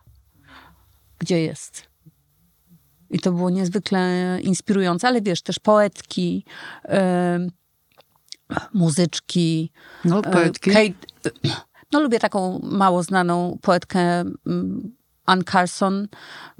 gdzie 1.18 1.40
jest. 1.42 1.88
I 3.10 3.18
to 3.20 3.32
było 3.32 3.50
niezwykle 3.50 4.38
inspirujące, 4.42 5.08
ale 5.08 5.22
wiesz, 5.22 5.42
też 5.42 5.58
poetki, 5.58 6.44
muzyczki. 8.74 9.72
No, 10.04 10.22
poetki. 10.22 10.70
Kate, 10.70 11.30
no, 11.92 12.00
lubię 12.00 12.18
taką 12.18 12.60
mało 12.62 13.02
znaną 13.02 13.58
poetkę 13.62 14.24
Ann 15.26 15.44
Carson, 15.52 16.08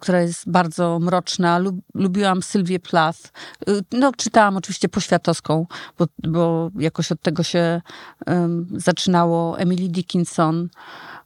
która 0.01 0.21
jest 0.21 0.51
bardzo 0.51 0.99
mroczna. 0.99 1.61
lubiłam 1.95 2.43
Sylwię 2.43 2.81
Plath. 2.81 3.21
Y, 3.69 3.85
no, 3.93 4.13
czytałam 4.13 4.57
oczywiście 4.57 4.89
poświatowską, 4.89 5.67
bo, 5.99 6.07
bo 6.29 6.71
jakoś 6.79 7.13
od 7.13 7.21
tego 7.21 7.43
się 7.43 7.81
um, 8.27 8.69
zaczynało. 8.77 9.59
Emily 9.59 9.89
Dickinson. 9.89 10.69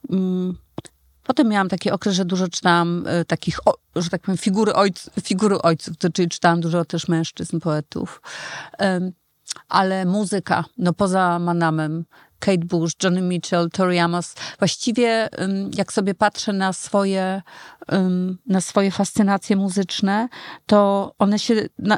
Um, 0.09 0.57
Potem 1.23 1.49
miałam 1.49 1.69
taki 1.69 1.91
okres, 1.91 2.15
że 2.15 2.25
dużo 2.25 2.47
czytałam 2.47 3.07
y, 3.07 3.25
takich, 3.25 3.67
o, 3.67 3.73
że 3.95 4.09
tak 4.09 4.21
powiem, 4.21 4.37
figury, 4.37 4.73
ojc, 4.73 5.09
figury 5.21 5.61
ojców, 5.61 5.97
to, 5.97 6.09
czyli 6.09 6.29
czytałam 6.29 6.61
dużo 6.61 6.85
też 6.85 7.07
mężczyzn, 7.07 7.59
poetów. 7.59 8.21
Um, 8.79 9.11
ale 9.69 10.05
muzyka, 10.05 10.65
no 10.77 10.93
poza 10.93 11.39
Manamem, 11.39 12.05
Kate 12.43 12.65
Bush, 12.65 12.91
Johnny 13.03 13.21
Mitchell, 13.21 13.69
Tori 13.69 13.99
Amos. 13.99 14.35
Właściwie 14.59 15.29
jak 15.77 15.93
sobie 15.93 16.15
patrzę 16.15 16.53
na 16.53 16.73
swoje, 16.73 17.41
na 18.45 18.61
swoje 18.61 18.91
fascynacje 18.91 19.55
muzyczne, 19.55 20.27
to 20.65 21.11
one 21.19 21.39
się 21.39 21.55
na, 21.79 21.97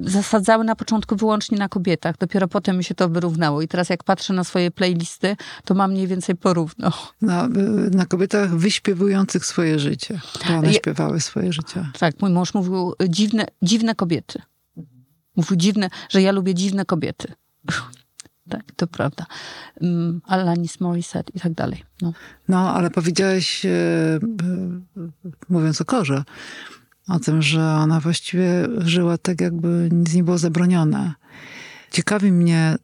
zasadzały 0.00 0.64
na 0.64 0.76
początku 0.76 1.16
wyłącznie 1.16 1.58
na 1.58 1.68
kobietach. 1.68 2.18
Dopiero 2.18 2.48
potem 2.48 2.76
mi 2.76 2.84
się 2.84 2.94
to 2.94 3.08
wyrównało. 3.08 3.62
I 3.62 3.68
teraz 3.68 3.88
jak 3.88 4.04
patrzę 4.04 4.34
na 4.34 4.44
swoje 4.44 4.70
playlisty, 4.70 5.36
to 5.64 5.74
mam 5.74 5.90
mniej 5.90 6.06
więcej 6.06 6.36
porówno. 6.36 6.92
Na, 7.22 7.48
na 7.90 8.06
kobietach 8.06 8.56
wyśpiewujących 8.56 9.46
swoje 9.46 9.78
życie. 9.78 10.20
To 10.46 10.54
one 10.54 10.74
śpiewały 10.74 11.20
swoje 11.20 11.52
życie. 11.52 11.86
Tak, 11.98 12.14
mój 12.20 12.30
mąż 12.30 12.54
mówił 12.54 12.94
dziwne, 13.08 13.46
dziwne 13.62 13.94
kobiety. 13.94 14.42
Mówił 15.36 15.56
dziwne, 15.56 15.90
że 16.08 16.22
ja 16.22 16.32
lubię 16.32 16.54
dziwne 16.54 16.84
kobiety 16.84 17.32
tak, 18.48 18.62
to 18.76 18.86
prawda. 18.86 19.26
Um, 19.80 20.20
Alanis 20.26 20.80
Morissette 20.80 21.32
i 21.34 21.40
tak 21.40 21.52
dalej. 21.52 21.84
No, 22.02 22.12
no 22.48 22.74
ale 22.74 22.90
powiedziałeś, 22.90 23.66
e, 23.66 23.68
e, 23.68 24.20
mówiąc 25.48 25.80
o 25.80 25.84
Korze, 25.84 26.24
o 27.08 27.18
tym, 27.18 27.42
że 27.42 27.60
ona 27.60 28.00
właściwie 28.00 28.68
żyła 28.78 29.18
tak, 29.18 29.40
jakby 29.40 29.88
nic 29.92 30.14
nie 30.14 30.24
było 30.24 30.38
zabronione. 30.38 31.14
Ciekawi 31.90 32.32
mnie 32.32 32.76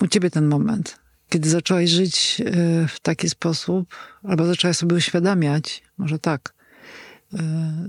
u 0.00 0.06
ciebie 0.06 0.30
ten 0.30 0.48
moment, 0.48 0.98
kiedy 1.28 1.50
zaczęłaś 1.50 1.90
żyć 1.90 2.42
e, 2.44 2.88
w 2.88 3.00
taki 3.00 3.30
sposób, 3.30 3.94
albo 4.22 4.46
zaczęłaś 4.46 4.76
sobie 4.76 4.96
uświadamiać, 4.96 5.82
może 5.98 6.18
tak, 6.18 6.54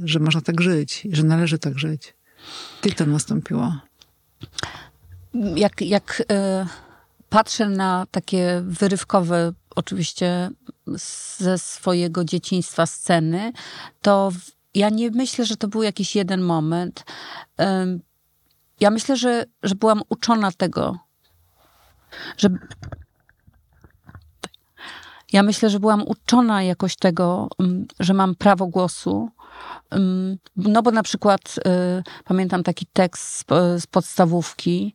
że 0.04 0.20
można 0.20 0.42
tak 0.42 0.62
żyć, 0.62 1.08
że 1.12 1.24
należy 1.24 1.60
tak 1.60 1.80
żyć. 1.80 2.14
Kiedy 2.82 2.96
to 2.96 3.06
nastąpiło? 3.06 3.80
Jak, 5.56 5.82
jak 5.82 6.24
e, 6.32 6.66
patrzę 7.30 7.70
na 7.70 8.06
takie 8.12 8.62
wyrywkowe, 8.66 9.54
oczywiście 9.76 10.50
ze 11.38 11.58
swojego 11.58 12.26
dzieciństwa 12.26 12.86
sceny, 12.86 13.54
to 14.02 14.32
ja 14.74 14.90
nie 14.90 15.12
myślę, 15.12 15.46
że 15.46 15.58
to 15.58 15.68
był 15.68 15.84
jakiś 15.84 16.16
jeden 16.16 16.42
moment. 16.42 17.04
Ja 18.80 18.90
myślę, 18.90 19.18
że, 19.18 19.46
że 19.64 19.76
byłam 19.76 20.02
uczona 20.10 20.52
tego, 20.52 20.98
że. 22.38 22.50
Ja 25.34 25.44
myślę, 25.44 25.70
że 25.70 25.80
byłam 25.80 26.04
uczona 26.08 26.64
jakoś 26.64 26.96
tego, 26.96 27.48
że 28.00 28.14
mam 28.14 28.36
prawo 28.36 28.68
głosu, 28.68 29.30
no 30.56 30.82
bo 30.82 30.92
na 30.92 31.04
przykład 31.04 31.56
y, 31.58 32.04
pamiętam 32.26 32.64
taki 32.64 32.86
tekst 32.94 33.46
z, 33.78 33.88
podstawówki, 33.88 34.94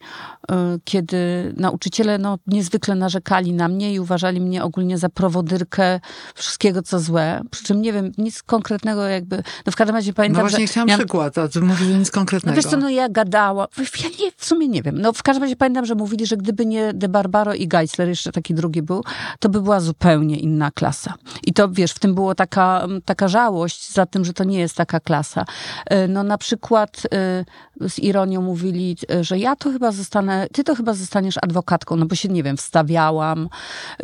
y, 0.51 0.55
kiedy 0.85 1.18
nauczyciele 1.57 2.18
no, 2.18 2.38
niezwykle 2.46 2.94
narzekali 2.94 3.53
na 3.53 3.68
mnie 3.68 3.94
i 3.94 4.01
uważali 4.01 4.40
mnie 4.40 4.64
ogólnie 4.64 4.98
za 4.98 5.09
prowodyrkę 5.09 6.01
wszystkiego, 6.35 6.83
co 6.83 7.01
złe. 7.01 7.42
Przy 7.51 7.64
czym 7.64 7.83
nie 7.83 7.92
wiem, 7.92 8.12
nic 8.18 8.42
konkretnego 8.42 9.07
jakby... 9.07 9.42
No 9.66 9.72
w 9.72 9.77
każdym 9.77 9.96
razie 9.96 10.12
pamiętam, 10.12 10.42
No 10.42 10.48
właśnie 10.48 10.66
że 10.66 10.72
chciałam 10.72 10.88
miałam... 10.88 11.01
przykład, 11.01 11.38
a 11.38 11.48
ty 11.48 11.61
mówisz, 11.61 11.87
że 11.88 11.98
nic 11.98 12.11
konkretnego. 12.11 12.57
No 12.57 12.62
wiesz 12.62 12.70
co, 12.70 12.77
no 12.77 12.90
ja 12.90 13.09
gadałam. 13.09 13.66
Ja 13.79 14.09
nie, 14.20 14.33
w 14.37 14.44
sumie 14.44 14.68
nie 14.68 14.83
wiem. 14.83 15.01
No 15.01 15.12
w 15.12 15.22
każdym 15.22 15.42
razie 15.42 15.57
pamiętam, 15.57 15.87
że 15.87 15.94
mówili, 15.94 16.27
że 16.27 16.37
gdyby 16.37 16.66
nie 16.66 16.92
De 16.94 17.09
Barbaro 17.09 17.55
i 17.55 17.68
Geisler, 17.68 18.09
jeszcze 18.09 18.33
taki 18.33 18.55
drugi 18.55 18.83
był, 18.83 19.05
to 19.38 19.48
by 19.48 19.62
była 19.62 19.81
zupełnie 19.81 20.37
inna 20.37 20.70
klasa. 20.70 21.14
I 21.44 21.53
to, 21.53 21.68
wiesz, 21.68 21.92
w 21.92 21.98
tym 21.98 22.14
było 22.14 22.35
taka, 22.35 22.87
taka 23.05 23.29
żałość 23.29 23.92
za 23.92 24.07
tym, 24.07 24.24
że 24.24 24.33
to 24.33 24.44
nie 24.44 24.59
jest 24.59 24.77
taka 24.79 25.01
klasa. 25.01 25.45
E, 25.87 26.09
no 26.09 26.23
na 26.23 26.38
przykład 26.38 27.03
e, 27.12 27.88
z 27.88 27.99
ironią 27.99 28.43
mówili, 28.43 28.97
e, 29.11 29.25
że 29.25 29.38
ja 29.38 29.57
to 29.57 29.73
chyba 29.73 29.93
zostanę, 29.93 30.47
ty 30.53 30.64
to 30.64 30.75
chyba 30.75 30.95
zostaniesz 30.95 31.37
adwokatką, 31.43 31.97
no 31.97 32.07
bo 32.07 32.14
się, 32.14 32.29
nie 32.29 32.43
wiem, 32.43 32.57
wstawiałam, 32.57 33.49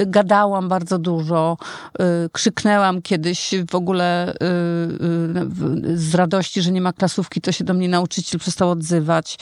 gadałam 0.06 0.68
bardzo 0.68 0.98
dużo, 0.98 1.56
krzyknęłam 2.32 3.02
kiedyś 3.02 3.54
w 3.70 3.74
ogóle 3.74 4.34
z 5.94 6.14
radości, 6.14 6.62
że 6.62 6.72
nie 6.72 6.80
ma 6.80 6.92
klasówki, 6.92 7.40
to 7.40 7.52
się 7.52 7.64
do 7.64 7.74
mnie 7.74 7.88
nauczyciel 7.88 8.40
przestał 8.40 8.70
odzywać, 8.70 9.38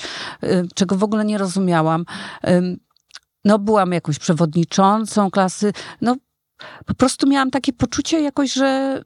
czego 0.74 0.96
w 0.96 1.04
ogóle 1.04 1.24
nie 1.24 1.38
rozumiałam. 1.38 2.04
No 3.44 3.58
byłam 3.58 3.92
jakąś 3.92 4.18
przewodniczącą 4.18 5.30
klasy, 5.30 5.72
no 6.00 6.16
po 6.86 6.94
prostu 6.94 7.28
miałam 7.28 7.50
takie 7.50 7.72
poczucie 7.72 8.20
jakoś, 8.20 8.52
że 8.52 9.02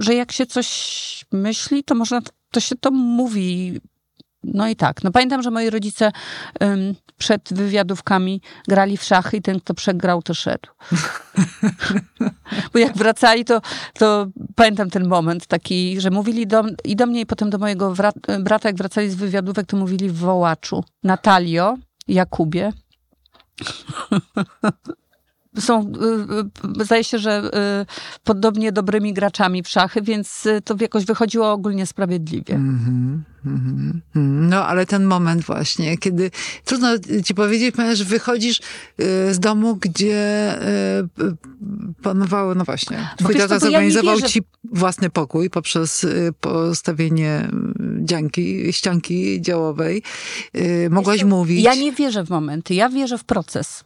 że 0.00 0.14
jak 0.14 0.32
się 0.32 0.46
coś 0.46 1.24
myśli, 1.32 1.84
to 1.84 1.94
można, 1.94 2.20
to 2.50 2.60
się 2.60 2.76
to 2.76 2.90
mówi. 2.90 3.80
No 4.44 4.68
i 4.68 4.76
tak. 4.76 5.04
No 5.04 5.10
pamiętam, 5.10 5.42
że 5.42 5.50
moi 5.50 5.70
rodzice 5.70 6.12
um, 6.60 6.94
przed 7.18 7.52
wywiadówkami 7.52 8.40
grali 8.68 8.96
w 8.96 9.04
szachy 9.04 9.36
i 9.36 9.42
ten, 9.42 9.60
kto 9.60 9.74
przegrał, 9.74 10.22
to 10.22 10.34
szedł. 10.34 10.68
Bo 12.72 12.78
jak 12.78 12.96
wracali, 12.96 13.44
to, 13.44 13.60
to 13.94 14.26
pamiętam 14.54 14.90
ten 14.90 15.08
moment 15.08 15.46
taki, 15.46 16.00
że 16.00 16.10
mówili 16.10 16.46
do, 16.46 16.64
i 16.84 16.96
do 16.96 17.06
mnie, 17.06 17.20
i 17.20 17.26
potem 17.26 17.50
do 17.50 17.58
mojego 17.58 17.94
brata, 18.40 18.68
jak 18.68 18.76
wracali 18.76 19.10
z 19.10 19.14
wywiadówek, 19.14 19.66
to 19.66 19.76
mówili 19.76 20.08
w 20.08 20.16
wołaczu. 20.16 20.84
Natalio, 21.02 21.76
Jakubie. 22.08 22.72
Są, 25.60 25.80
y, 25.80 26.80
y, 26.80 26.84
zdaje 26.84 27.04
się, 27.04 27.18
że 27.18 27.42
y, 27.82 28.20
podobnie 28.24 28.72
dobrymi 28.72 29.12
graczami 29.12 29.62
w 29.62 29.68
szachy, 29.68 30.02
więc 30.02 30.48
to 30.64 30.76
jakoś 30.80 31.04
wychodziło 31.04 31.52
ogólnie 31.52 31.86
sprawiedliwie. 31.86 32.54
Mm 32.54 32.78
-hmm, 32.78 32.88
mm 32.88 33.24
-hmm. 33.26 33.29
No, 34.14 34.66
ale 34.66 34.86
ten 34.86 35.04
moment 35.04 35.44
właśnie, 35.44 35.98
kiedy 35.98 36.30
trudno 36.64 36.88
ci 37.24 37.34
powiedzieć, 37.34 37.74
że 37.92 38.04
wychodzisz 38.04 38.60
z 39.30 39.38
domu, 39.38 39.76
gdzie 39.76 40.54
panowało, 42.02 42.54
no 42.54 42.64
właśnie, 42.64 43.08
twój 43.16 43.34
tata 43.34 43.58
zorganizował 43.58 44.18
ja 44.18 44.28
ci 44.28 44.42
własny 44.64 45.10
pokój 45.10 45.50
poprzez 45.50 46.06
postawienie 46.40 47.48
dzianki, 48.00 48.72
ścianki 48.72 49.42
działowej. 49.42 50.02
Mogłaś 50.90 51.24
mówić. 51.24 51.64
Ja 51.64 51.74
nie 51.74 51.92
wierzę 51.92 52.24
w 52.24 52.30
momenty, 52.30 52.74
ja 52.74 52.88
wierzę 52.88 53.18
w 53.18 53.24
proces. 53.24 53.84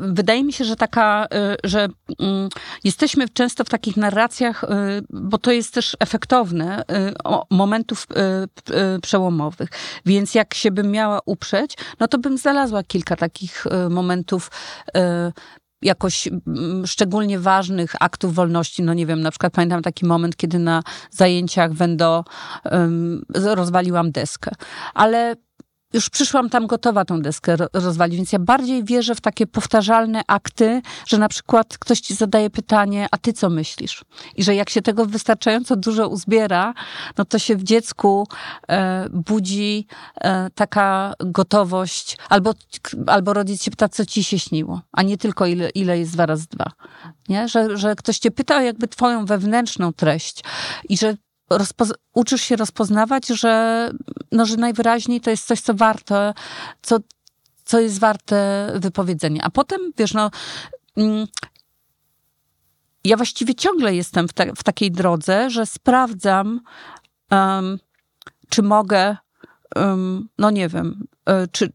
Wydaje 0.00 0.44
mi 0.44 0.52
się, 0.52 0.64
że 0.64 0.76
taka, 0.76 1.26
y, 1.26 1.68
że 1.68 1.88
mm, 2.18 2.48
jesteśmy 2.84 3.28
często 3.28 3.64
w 3.64 3.68
takich 3.68 3.96
narracjach, 3.96 4.64
y, 4.64 4.66
bo 5.10 5.38
to 5.38 5.52
jest 5.52 5.74
też 5.74 5.96
efektowne, 6.00 6.82
y, 6.82 6.84
momentów 7.50 8.06
przełomowych. 9.02 9.68
Więc 10.06 10.34
jak 10.34 10.54
się 10.54 10.70
bym 10.70 10.90
miała 10.90 11.20
uprzeć, 11.26 11.76
no 12.00 12.08
to 12.08 12.18
bym 12.18 12.38
znalazła 12.38 12.82
kilka 12.82 13.16
takich 13.16 13.64
momentów 13.90 14.50
jakoś 15.82 16.28
mm, 16.28 16.86
szczególnie 16.86 17.38
ważnych 17.38 17.92
aktów 18.00 18.34
wolności. 18.34 18.82
No 18.82 18.94
nie 18.94 19.06
wiem, 19.06 19.20
na 19.20 19.30
przykład 19.30 19.52
pamiętam 19.52 19.82
taki 19.82 20.06
moment, 20.06 20.36
kiedy 20.36 20.58
na 20.58 20.82
zajęciach 21.10 21.72
wendo 21.72 22.24
rozwaliłam 23.34 24.10
deskę. 24.10 24.50
Ale 24.94 25.34
już 25.96 26.10
przyszłam 26.10 26.50
tam 26.50 26.66
gotowa 26.66 27.04
tą 27.04 27.22
deskę 27.22 27.56
rozwalić, 27.72 28.16
więc 28.16 28.32
ja 28.32 28.38
bardziej 28.38 28.84
wierzę 28.84 29.14
w 29.14 29.20
takie 29.20 29.46
powtarzalne 29.46 30.22
akty, 30.26 30.82
że 31.06 31.18
na 31.18 31.28
przykład 31.28 31.78
ktoś 31.78 32.00
ci 32.00 32.14
zadaje 32.14 32.50
pytanie, 32.50 33.06
a 33.10 33.18
ty 33.18 33.32
co 33.32 33.50
myślisz? 33.50 34.04
I 34.36 34.44
że 34.44 34.54
jak 34.54 34.70
się 34.70 34.82
tego 34.82 35.06
wystarczająco 35.06 35.76
dużo 35.76 36.08
uzbiera, 36.08 36.74
no 37.18 37.24
to 37.24 37.38
się 37.38 37.56
w 37.56 37.62
dziecku 37.62 38.28
e, 38.68 39.08
budzi 39.10 39.86
e, 40.20 40.50
taka 40.50 41.14
gotowość, 41.20 42.16
albo, 42.28 42.54
albo 43.06 43.32
rodzic 43.32 43.62
się 43.62 43.70
pyta, 43.70 43.88
co 43.88 44.06
ci 44.06 44.24
się 44.24 44.38
śniło, 44.38 44.80
a 44.92 45.02
nie 45.02 45.18
tylko 45.18 45.46
ile, 45.46 45.70
ile 45.70 45.98
jest 45.98 46.12
dwa 46.12 46.26
razy 46.26 46.46
dwa. 46.50 46.72
Nie? 47.28 47.48
Że, 47.48 47.76
że 47.76 47.94
ktoś 47.94 48.18
cię 48.18 48.30
pyta 48.30 48.62
jakby 48.62 48.88
twoją 48.88 49.24
wewnętrzną 49.24 49.92
treść 49.92 50.44
i 50.88 50.96
że 50.98 51.16
uczysz 52.14 52.42
się 52.42 52.56
rozpoznawać, 52.56 53.26
że, 53.26 53.90
no, 54.32 54.46
że 54.46 54.56
najwyraźniej 54.56 55.20
to 55.20 55.30
jest 55.30 55.46
coś, 55.46 55.60
co 55.60 55.74
warto, 55.74 56.34
co, 56.82 56.98
co 57.64 57.80
jest 57.80 57.98
warte 57.98 58.72
wypowiedzenia. 58.74 59.42
A 59.44 59.50
potem, 59.50 59.80
wiesz, 59.98 60.14
no, 60.14 60.30
mm, 60.96 61.26
ja 63.04 63.16
właściwie 63.16 63.54
ciągle 63.54 63.94
jestem 63.94 64.28
w, 64.28 64.32
te, 64.32 64.52
w 64.56 64.64
takiej 64.64 64.90
drodze, 64.90 65.50
że 65.50 65.66
sprawdzam, 65.66 66.60
um, 67.30 67.78
czy 68.48 68.62
mogę, 68.62 69.16
um, 69.76 70.28
no 70.38 70.50
nie 70.50 70.68
wiem, 70.68 71.06
y, 71.28 71.48
czy, 71.52 71.72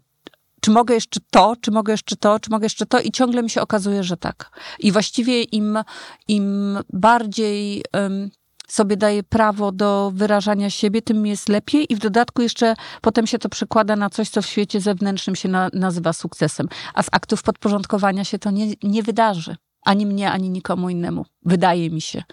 czy 0.62 0.72
mogę 0.72 0.94
jeszcze 0.94 1.20
to, 1.32 1.56
czy 1.62 1.72
mogę 1.72 1.94
jeszcze 1.94 2.16
to, 2.16 2.40
czy 2.40 2.50
mogę 2.50 2.66
jeszcze 2.66 2.86
to 2.86 3.00
i 3.00 3.12
ciągle 3.12 3.44
mi 3.44 3.50
się 3.50 3.62
okazuje, 3.62 4.04
że 4.04 4.18
tak. 4.18 4.52
I 4.80 4.92
właściwie 4.92 5.44
im, 5.44 5.80
im 6.28 6.78
bardziej 6.94 7.84
um, 7.94 8.32
sobie 8.72 8.98
daję 8.98 9.24
prawo 9.24 9.72
do 9.72 10.12
wyrażania 10.16 10.70
siebie, 10.70 11.02
tym 11.02 11.26
jest 11.26 11.50
lepiej 11.50 11.94
i 11.94 11.96
w 11.96 12.00
dodatku 12.00 12.42
jeszcze 12.42 12.76
potem 13.02 13.28
się 13.28 13.40
to 13.40 13.50
przekłada 13.50 13.96
na 13.96 14.10
coś, 14.10 14.30
co 14.30 14.42
w 14.42 14.46
świecie 14.46 14.82
zewnętrznym 14.82 15.36
się 15.36 15.50
na, 15.50 15.70
nazywa 15.74 16.14
sukcesem. 16.14 16.68
A 16.94 17.04
z 17.04 17.08
aktów 17.12 17.44
podporządkowania 17.44 18.24
się 18.24 18.40
to 18.40 18.52
nie, 18.52 18.68
nie 18.84 19.04
wydarzy. 19.04 19.56
Ani 19.86 20.06
mnie, 20.06 20.32
ani 20.32 20.50
nikomu 20.50 20.90
innemu. 20.90 21.26
Wydaje 21.46 21.90
mi 21.90 22.02
się 22.02 22.24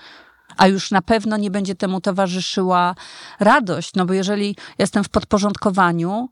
a 0.56 0.66
już 0.66 0.90
na 0.90 1.02
pewno 1.02 1.36
nie 1.36 1.50
będzie 1.50 1.74
temu 1.74 2.00
towarzyszyła 2.00 2.94
radość, 3.40 3.90
no 3.94 4.06
bo 4.06 4.12
jeżeli 4.12 4.56
jestem 4.78 5.04
w 5.04 5.08
podporządkowaniu, 5.08 6.28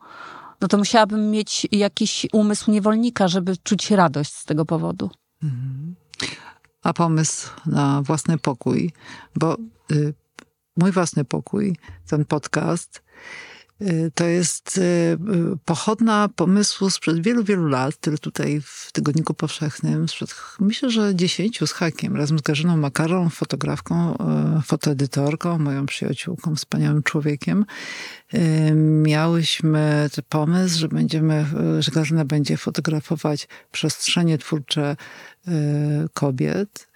no 0.61 0.69
to 0.69 0.79
musiałabym 0.79 1.31
mieć 1.31 1.66
jakiś 1.73 2.27
umysł 2.33 2.71
niewolnika, 2.71 3.29
żeby 3.29 3.57
czuć 3.57 3.90
radość 3.90 4.35
z 4.35 4.45
tego 4.45 4.64
powodu. 4.64 5.11
Mhm. 5.42 5.95
A 6.87 6.92
pomysł 6.92 7.51
na 7.66 8.03
własny 8.03 8.38
pokój, 8.38 8.92
bo 9.37 9.57
y, 9.92 10.14
mój 10.77 10.92
własny 10.92 11.25
pokój, 11.25 11.77
ten 12.09 12.25
podcast, 12.25 13.03
to 14.15 14.25
jest 14.25 14.79
y, 14.79 14.81
y, 14.81 15.17
pochodna 15.65 16.29
pomysłu 16.37 16.91
sprzed 16.91 17.23
wielu, 17.23 17.45
wielu 17.45 17.69
lat, 17.69 17.97
który 17.97 18.19
tutaj 18.19 18.61
w 18.65 18.93
Tygodniku 18.93 19.35
Powszechnym, 19.35 20.09
sprzed 20.09 20.35
myślę, 20.61 20.91
że 20.91 21.15
dziesięciu 21.15 21.67
z 21.67 21.73
hakiem, 21.73 22.17
razem 22.17 22.39
z 22.39 22.43
Garzyną 22.43 22.77
Makarą, 22.77 23.29
fotografką, 23.31 24.17
fotoedytorką, 24.65 25.59
moją 25.59 25.87
przyjaciółką, 25.87 26.57
wspaniałym 26.57 27.03
człowiekiem, 27.03 27.65
miałyśmy 29.03 30.11
pomysł, 30.29 30.79
że 30.79 30.89
będziemy, 30.89 31.47
że 31.79 31.93
Garzyna 31.93 32.25
będzie 32.25 32.57
fotografować 32.57 33.49
przestrzenie 33.73 34.39
twórcze 34.39 34.97
kobiet, 36.15 36.89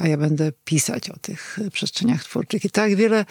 a 0.00 0.08
ja 0.08 0.16
będę 0.16 0.52
pisać 0.64 1.10
o 1.10 1.16
tych 1.18 1.58
przestrzeniach 1.72 2.24
twórczych. 2.24 2.64
I 2.64 2.70
tak 2.70 2.96
wiele, 2.96 3.24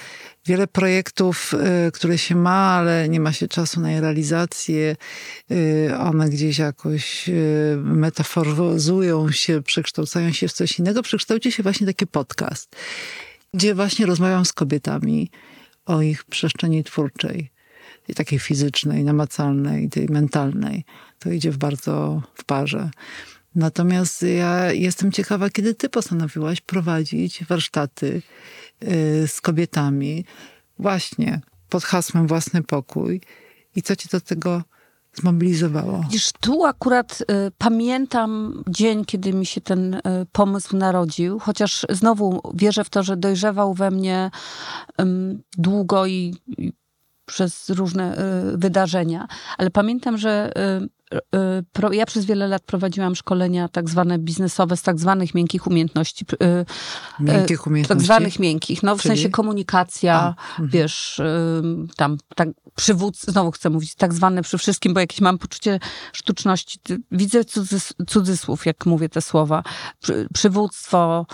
wiele 0.45 0.67
projektów, 0.67 1.53
y, 1.87 1.91
które 1.91 2.17
się 2.17 2.35
ma, 2.35 2.75
ale 2.75 3.09
nie 3.09 3.19
ma 3.19 3.33
się 3.33 3.47
czasu 3.47 3.81
na 3.81 3.93
ich 3.93 3.99
realizację. 3.99 4.95
Y, 5.51 5.91
one 5.99 6.29
gdzieś 6.29 6.57
jakoś 6.57 7.29
y, 7.29 7.77
metaforyzują 7.83 9.31
się, 9.31 9.61
przekształcają 9.61 10.31
się 10.31 10.47
w 10.47 10.53
coś 10.53 10.79
innego. 10.79 11.03
Przekształci 11.03 11.51
się 11.51 11.63
właśnie 11.63 11.87
taki 11.87 12.07
podcast, 12.07 12.75
gdzie 13.53 13.75
właśnie 13.75 14.05
rozmawiam 14.05 14.45
z 14.45 14.53
kobietami 14.53 15.31
o 15.85 16.01
ich 16.01 16.23
przestrzeni 16.23 16.83
twórczej. 16.83 17.51
Takiej 18.15 18.39
fizycznej, 18.39 19.03
namacalnej, 19.03 19.89
tej 19.89 20.09
mentalnej. 20.09 20.85
To 21.19 21.31
idzie 21.31 21.51
w 21.51 21.57
bardzo 21.57 22.21
w 22.35 22.43
parze. 22.43 22.89
Natomiast 23.55 24.21
ja 24.21 24.71
jestem 24.71 25.11
ciekawa, 25.11 25.49
kiedy 25.49 25.75
ty 25.75 25.89
postanowiłaś 25.89 26.61
prowadzić 26.61 27.45
warsztaty 27.45 28.21
y, 28.83 29.27
z 29.27 29.41
kobietami 29.41 30.25
właśnie 30.79 31.41
pod 31.69 31.83
hasłem 31.83 32.27
Własny 32.27 32.63
Pokój 32.63 33.21
i 33.75 33.81
co 33.81 33.95
cię 33.95 34.09
do 34.11 34.21
tego 34.21 34.63
zmobilizowało? 35.13 36.01
Widzisz, 36.03 36.31
tu 36.39 36.65
akurat 36.65 37.21
y, 37.21 37.25
pamiętam 37.57 38.63
dzień, 38.69 39.05
kiedy 39.05 39.33
mi 39.33 39.45
się 39.45 39.61
ten 39.61 39.93
y, 39.93 40.01
pomysł 40.31 40.77
narodził, 40.77 41.39
chociaż 41.39 41.85
znowu 41.89 42.41
wierzę 42.53 42.83
w 42.83 42.89
to, 42.89 43.03
że 43.03 43.17
dojrzewał 43.17 43.73
we 43.73 43.91
mnie 43.91 44.31
y, 45.01 45.03
długo 45.57 46.05
i, 46.05 46.35
i 46.47 46.73
przez 47.29 47.69
różne 47.69 48.17
y, 48.53 48.57
wydarzenia, 48.57 49.27
ale 49.57 49.69
pamiętam, 49.69 50.17
że 50.17 50.51
y, 51.13 51.89
y, 51.89 51.95
ja 51.95 52.05
przez 52.05 52.25
wiele 52.25 52.47
lat 52.47 52.63
prowadziłam 52.63 53.15
szkolenia 53.15 53.67
tak 53.67 53.89
zwane 53.89 54.19
biznesowe 54.19 54.77
z 54.77 54.81
tak 54.81 54.99
zwanych 54.99 55.35
miękkich 55.35 55.67
umiejętności. 55.67 56.25
Miękkich 57.19 57.67
umiejętności? 57.67 57.99
Tak 57.99 58.05
zwanych 58.05 58.39
miękkich, 58.39 58.83
no 58.83 58.95
w 58.95 59.01
Czyli? 59.01 59.15
sensie 59.15 59.29
komunikacja, 59.29 60.19
A, 60.19 60.27
mhm. 60.29 60.69
wiesz, 60.69 61.21
tam 61.95 62.17
tak 62.35 62.49
przywódz, 62.75 63.25
znowu 63.25 63.51
chcę 63.51 63.69
mówić 63.69 63.95
tak 63.95 64.13
zwane 64.13 64.41
przy 64.41 64.57
wszystkim, 64.57 64.93
bo 64.93 64.99
jakieś 64.99 65.21
mam 65.21 65.37
poczucie 65.37 65.79
sztuczności. 66.13 66.79
Widzę 67.11 67.41
cudzysłów, 68.07 68.65
jak 68.65 68.85
mówię 68.85 69.09
te 69.09 69.21
słowa. 69.21 69.63
Przywództwo, 70.33 71.25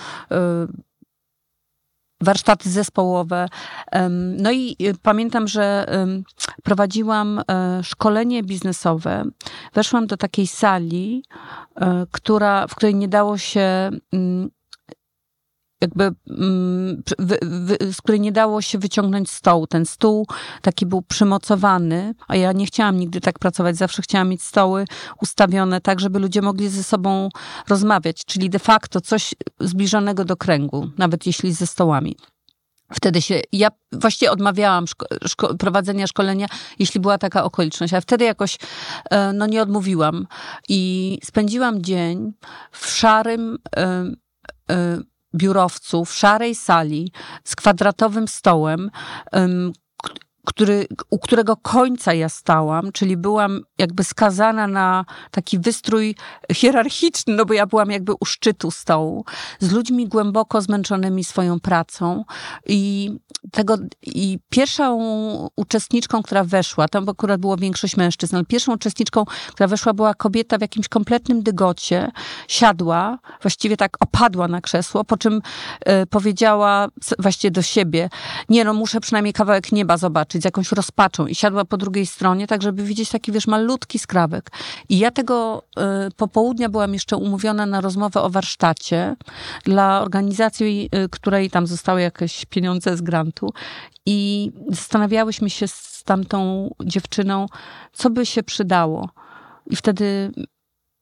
warsztaty 2.25 2.69
zespołowe. 2.69 3.47
No 4.37 4.51
i 4.51 4.75
y, 4.81 4.93
pamiętam, 5.01 5.47
że 5.47 5.85
prowadziłam 6.63 7.41
e, 7.51 7.83
szkolenie 7.83 8.43
biznesowe. 8.43 9.25
Weszłam 9.73 10.07
do 10.07 10.17
takiej 10.17 10.47
sali, 10.47 11.23
e, 11.75 12.05
która, 12.11 12.67
w 12.67 12.75
której 12.75 12.95
nie 12.95 13.07
dało 13.07 13.37
się 13.37 13.89
jakby, 15.85 16.11
mm, 16.29 17.03
z 17.91 18.01
której 18.01 18.21
nie 18.21 18.31
dało 18.31 18.61
się 18.61 18.77
wyciągnąć 18.77 19.31
stołu. 19.31 19.67
Ten 19.67 19.85
stół 19.85 20.27
taki 20.61 20.85
był 20.85 21.01
przymocowany, 21.01 22.13
a 22.27 22.35
ja 22.35 22.51
nie 22.51 22.65
chciałam 22.65 22.97
nigdy 22.97 23.21
tak 23.21 23.39
pracować. 23.39 23.77
Zawsze 23.77 24.01
chciałam 24.01 24.29
mieć 24.29 24.43
stoły 24.43 24.85
ustawione 25.21 25.81
tak, 25.81 25.99
żeby 25.99 26.19
ludzie 26.19 26.41
mogli 26.41 26.69
ze 26.69 26.83
sobą 26.83 27.29
rozmawiać, 27.67 28.25
czyli 28.25 28.49
de 28.49 28.59
facto 28.59 29.01
coś 29.01 29.35
zbliżonego 29.59 30.25
do 30.25 30.37
kręgu, 30.37 30.89
nawet 30.97 31.25
jeśli 31.25 31.53
ze 31.53 31.67
stołami. 31.67 32.15
Wtedy 32.93 33.21
się, 33.21 33.41
ja 33.51 33.67
właściwie 33.91 34.31
odmawiałam 34.31 34.87
szko, 34.87 35.05
szko, 35.27 35.55
prowadzenia 35.55 36.07
szkolenia, 36.07 36.47
jeśli 36.79 36.99
była 36.99 37.17
taka 37.17 37.43
okoliczność, 37.43 37.93
a 37.93 38.01
wtedy 38.01 38.25
jakoś 38.25 38.57
e, 39.09 39.33
no 39.33 39.45
nie 39.45 39.61
odmówiłam. 39.61 40.27
I 40.69 41.19
spędziłam 41.23 41.83
dzień 41.83 42.33
w 42.71 42.87
szarym, 42.87 43.57
e, 43.75 44.03
e, 44.69 44.97
biurowcu 45.35 46.05
w 46.05 46.13
szarej 46.13 46.55
sali 46.55 47.11
z 47.43 47.55
kwadratowym 47.55 48.27
stołem, 48.27 48.91
który, 50.45 50.87
u 51.09 51.19
którego 51.19 51.57
końca 51.57 52.13
ja 52.13 52.29
stałam, 52.29 52.91
czyli 52.91 53.17
byłam 53.17 53.61
jakby 53.77 54.03
skazana 54.03 54.67
na 54.67 55.05
taki 55.31 55.59
wystrój 55.59 56.15
hierarchiczny, 56.51 57.35
no 57.35 57.45
bo 57.45 57.53
ja 57.53 57.65
byłam 57.65 57.91
jakby 57.91 58.13
u 58.19 58.25
szczytu 58.25 58.71
stołu, 58.71 59.25
z 59.59 59.71
ludźmi 59.71 60.07
głęboko 60.07 60.61
zmęczonymi 60.61 61.23
swoją 61.23 61.59
pracą. 61.59 62.25
I 62.65 63.11
tego, 63.51 63.77
i 64.01 64.39
pierwszą 64.49 64.99
uczestniczką, 65.55 66.23
która 66.23 66.43
weszła, 66.43 66.87
tam 66.87 67.09
akurat 67.09 67.41
było 67.41 67.57
większość 67.57 67.97
mężczyzn, 67.97 68.35
ale 68.35 68.45
pierwszą 68.45 68.73
uczestniczką, 68.73 69.25
która 69.25 69.67
weszła 69.67 69.93
była 69.93 70.13
kobieta 70.13 70.57
w 70.57 70.61
jakimś 70.61 70.87
kompletnym 70.87 71.43
dygocie, 71.43 72.11
siadła, 72.47 73.19
właściwie 73.41 73.77
tak 73.77 73.97
opadła 73.99 74.47
na 74.47 74.61
krzesło, 74.61 75.03
po 75.03 75.17
czym 75.17 75.41
y, 76.03 76.07
powiedziała 76.07 76.87
właściwie 77.19 77.51
do 77.51 77.61
siebie, 77.61 78.09
nie 78.49 78.63
no, 78.63 78.73
muszę 78.73 78.99
przynajmniej 78.99 79.33
kawałek 79.33 79.71
nieba 79.71 79.97
zobaczyć, 79.97 80.34
z 80.41 80.45
jakąś 80.45 80.71
rozpaczą 80.71 81.27
i 81.27 81.35
siadła 81.35 81.65
po 81.65 81.77
drugiej 81.77 82.05
stronie, 82.05 82.47
tak 82.47 82.61
żeby 82.61 82.83
widzieć 82.83 83.09
taki, 83.09 83.31
wiesz, 83.31 83.47
malutki 83.47 83.99
skrawek. 83.99 84.51
I 84.89 84.99
ja 84.99 85.11
tego 85.11 85.63
y, 86.07 86.11
popołudnia 86.11 86.69
byłam 86.69 86.93
jeszcze 86.93 87.17
umówiona 87.17 87.65
na 87.65 87.81
rozmowę 87.81 88.21
o 88.21 88.29
warsztacie 88.29 89.15
dla 89.63 90.01
organizacji, 90.01 90.89
y, 91.05 91.09
której 91.09 91.49
tam 91.49 91.67
zostały 91.67 92.01
jakieś 92.01 92.45
pieniądze 92.45 92.97
z 92.97 93.01
grantu 93.01 93.53
i 94.05 94.51
zastanawiałyśmy 94.69 95.49
się 95.49 95.67
z 95.67 96.03
tamtą 96.05 96.69
dziewczyną, 96.83 97.45
co 97.93 98.09
by 98.09 98.25
się 98.25 98.43
przydało. 98.43 99.09
I 99.67 99.75
wtedy 99.75 100.31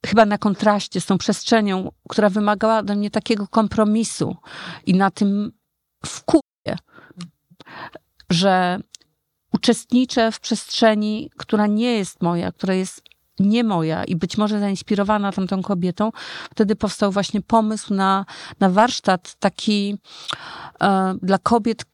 chyba 0.05 0.25
na 0.25 0.37
kontraście 0.37 1.01
z 1.01 1.05
tą 1.05 1.17
przestrzenią, 1.17 1.91
która 2.09 2.29
wymagała 2.29 2.77
ode 2.77 2.95
mnie 2.95 3.11
takiego 3.11 3.47
kompromisu 3.47 4.35
i 4.85 4.93
na 4.93 5.11
tym 5.11 5.51
wkuję, 6.05 6.77
że 8.29 8.79
uczestniczę 9.53 10.31
w 10.31 10.39
przestrzeni, 10.39 11.29
która 11.37 11.67
nie 11.67 11.93
jest 11.93 12.21
moja, 12.21 12.51
która 12.51 12.73
jest 12.73 13.01
nie 13.39 13.63
moja 13.63 14.03
i 14.03 14.15
być 14.15 14.37
może 14.37 14.59
zainspirowana 14.59 15.31
tamtą 15.31 15.61
kobietą, 15.61 16.11
wtedy 16.51 16.75
powstał 16.75 17.11
właśnie 17.11 17.41
pomysł 17.41 17.93
na, 17.93 18.25
na 18.59 18.69
warsztat 18.69 19.35
taki 19.39 19.97
e, 20.81 21.15
dla 21.21 21.37
kobiet, 21.37 21.85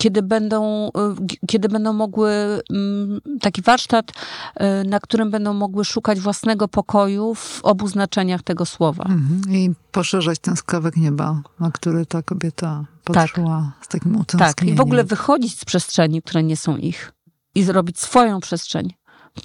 kiedy 0.00 0.22
będą, 0.22 0.88
y, 0.88 1.46
kiedy 1.46 1.68
będą 1.68 1.92
mogły, 1.92 2.30
mm, 2.70 3.20
taki 3.40 3.62
warsztat, 3.62 4.10
y, 4.10 4.88
na 4.88 5.00
którym 5.00 5.30
będą 5.30 5.54
mogły 5.54 5.84
szukać 5.84 6.20
własnego 6.20 6.68
pokoju 6.68 7.34
w 7.34 7.60
obu 7.62 7.88
znaczeniach 7.88 8.42
tego 8.42 8.66
słowa. 8.66 9.04
Mhm. 9.04 9.42
I 9.48 9.74
poszerzać 9.92 10.38
ten 10.38 10.56
skawek 10.56 10.96
nieba, 10.96 11.42
na 11.60 11.70
który 11.70 12.06
ta 12.06 12.22
kobieta 12.22 12.84
patrzyła 13.04 13.72
tak. 13.74 13.86
z 13.86 13.88
takim 13.88 14.16
utęsknieniem. 14.16 14.54
Tak, 14.54 14.64
i 14.64 14.74
w 14.74 14.80
ogóle 14.80 15.04
wychodzić 15.04 15.60
z 15.60 15.64
przestrzeni, 15.64 16.22
które 16.22 16.42
nie 16.42 16.56
są 16.56 16.76
ich 16.76 17.12
i 17.54 17.62
zrobić 17.62 18.00
swoją 18.00 18.40
przestrzeń, 18.40 18.94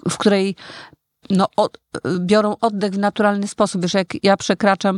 w 0.10 0.18
której 0.18 0.56
no, 1.30 1.48
od, 1.56 1.78
biorą 2.20 2.56
oddech 2.62 2.94
w 2.94 2.98
naturalny 2.98 3.48
sposób. 3.48 3.82
Wiesz, 3.82 3.94
jak 3.94 4.24
ja 4.24 4.38
przekraczam 4.38 4.98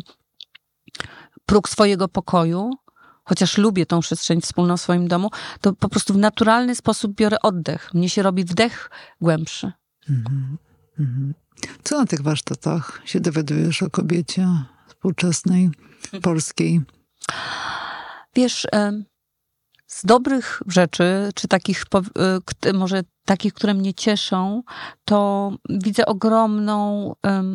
próg 1.45 1.69
swojego 1.69 2.07
pokoju, 2.07 2.71
chociaż 3.27 3.57
lubię 3.57 3.85
tą 3.85 3.99
przestrzeń 3.99 4.41
wspólną 4.41 4.77
w 4.77 4.81
swoim 4.81 5.07
domu, 5.07 5.29
to 5.61 5.73
po 5.73 5.89
prostu 5.89 6.13
w 6.13 6.17
naturalny 6.17 6.75
sposób 6.75 7.15
biorę 7.15 7.37
oddech. 7.43 7.93
Mnie 7.93 8.09
się 8.09 8.23
robi 8.23 8.43
wdech 8.43 8.89
głębszy. 9.21 9.71
Mhm. 10.09 10.57
Mhm. 10.99 11.33
Co 11.83 11.97
na 11.97 12.05
tych 12.05 12.21
warsztatach 12.21 13.01
się 13.05 13.19
dowiadujesz 13.19 13.83
o 13.83 13.89
kobiecie 13.89 14.47
współczesnej, 14.87 15.69
polskiej? 16.21 16.81
Wiesz, 18.35 18.67
z 19.87 20.05
dobrych 20.05 20.61
rzeczy, 20.67 21.29
czy 21.35 21.47
takich, 21.47 21.83
e, 22.65 22.73
może 22.73 23.03
takich, 23.25 23.53
które 23.53 23.73
mnie 23.73 23.93
cieszą, 23.93 24.63
to 25.05 25.51
widzę 25.69 26.05
ogromną 26.05 27.13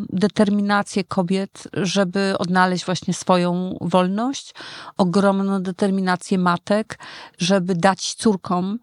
determinację 0.08 1.04
kobiet, 1.04 1.68
żeby 1.72 2.34
odnaleźć 2.38 2.84
właśnie 2.84 3.14
swoją 3.14 3.78
wolność, 3.80 4.54
ogromną 4.96 5.62
determinację 5.62 6.38
matek, 6.38 6.98
żeby 7.38 7.74
dać 7.74 8.14
córkom 8.14 8.78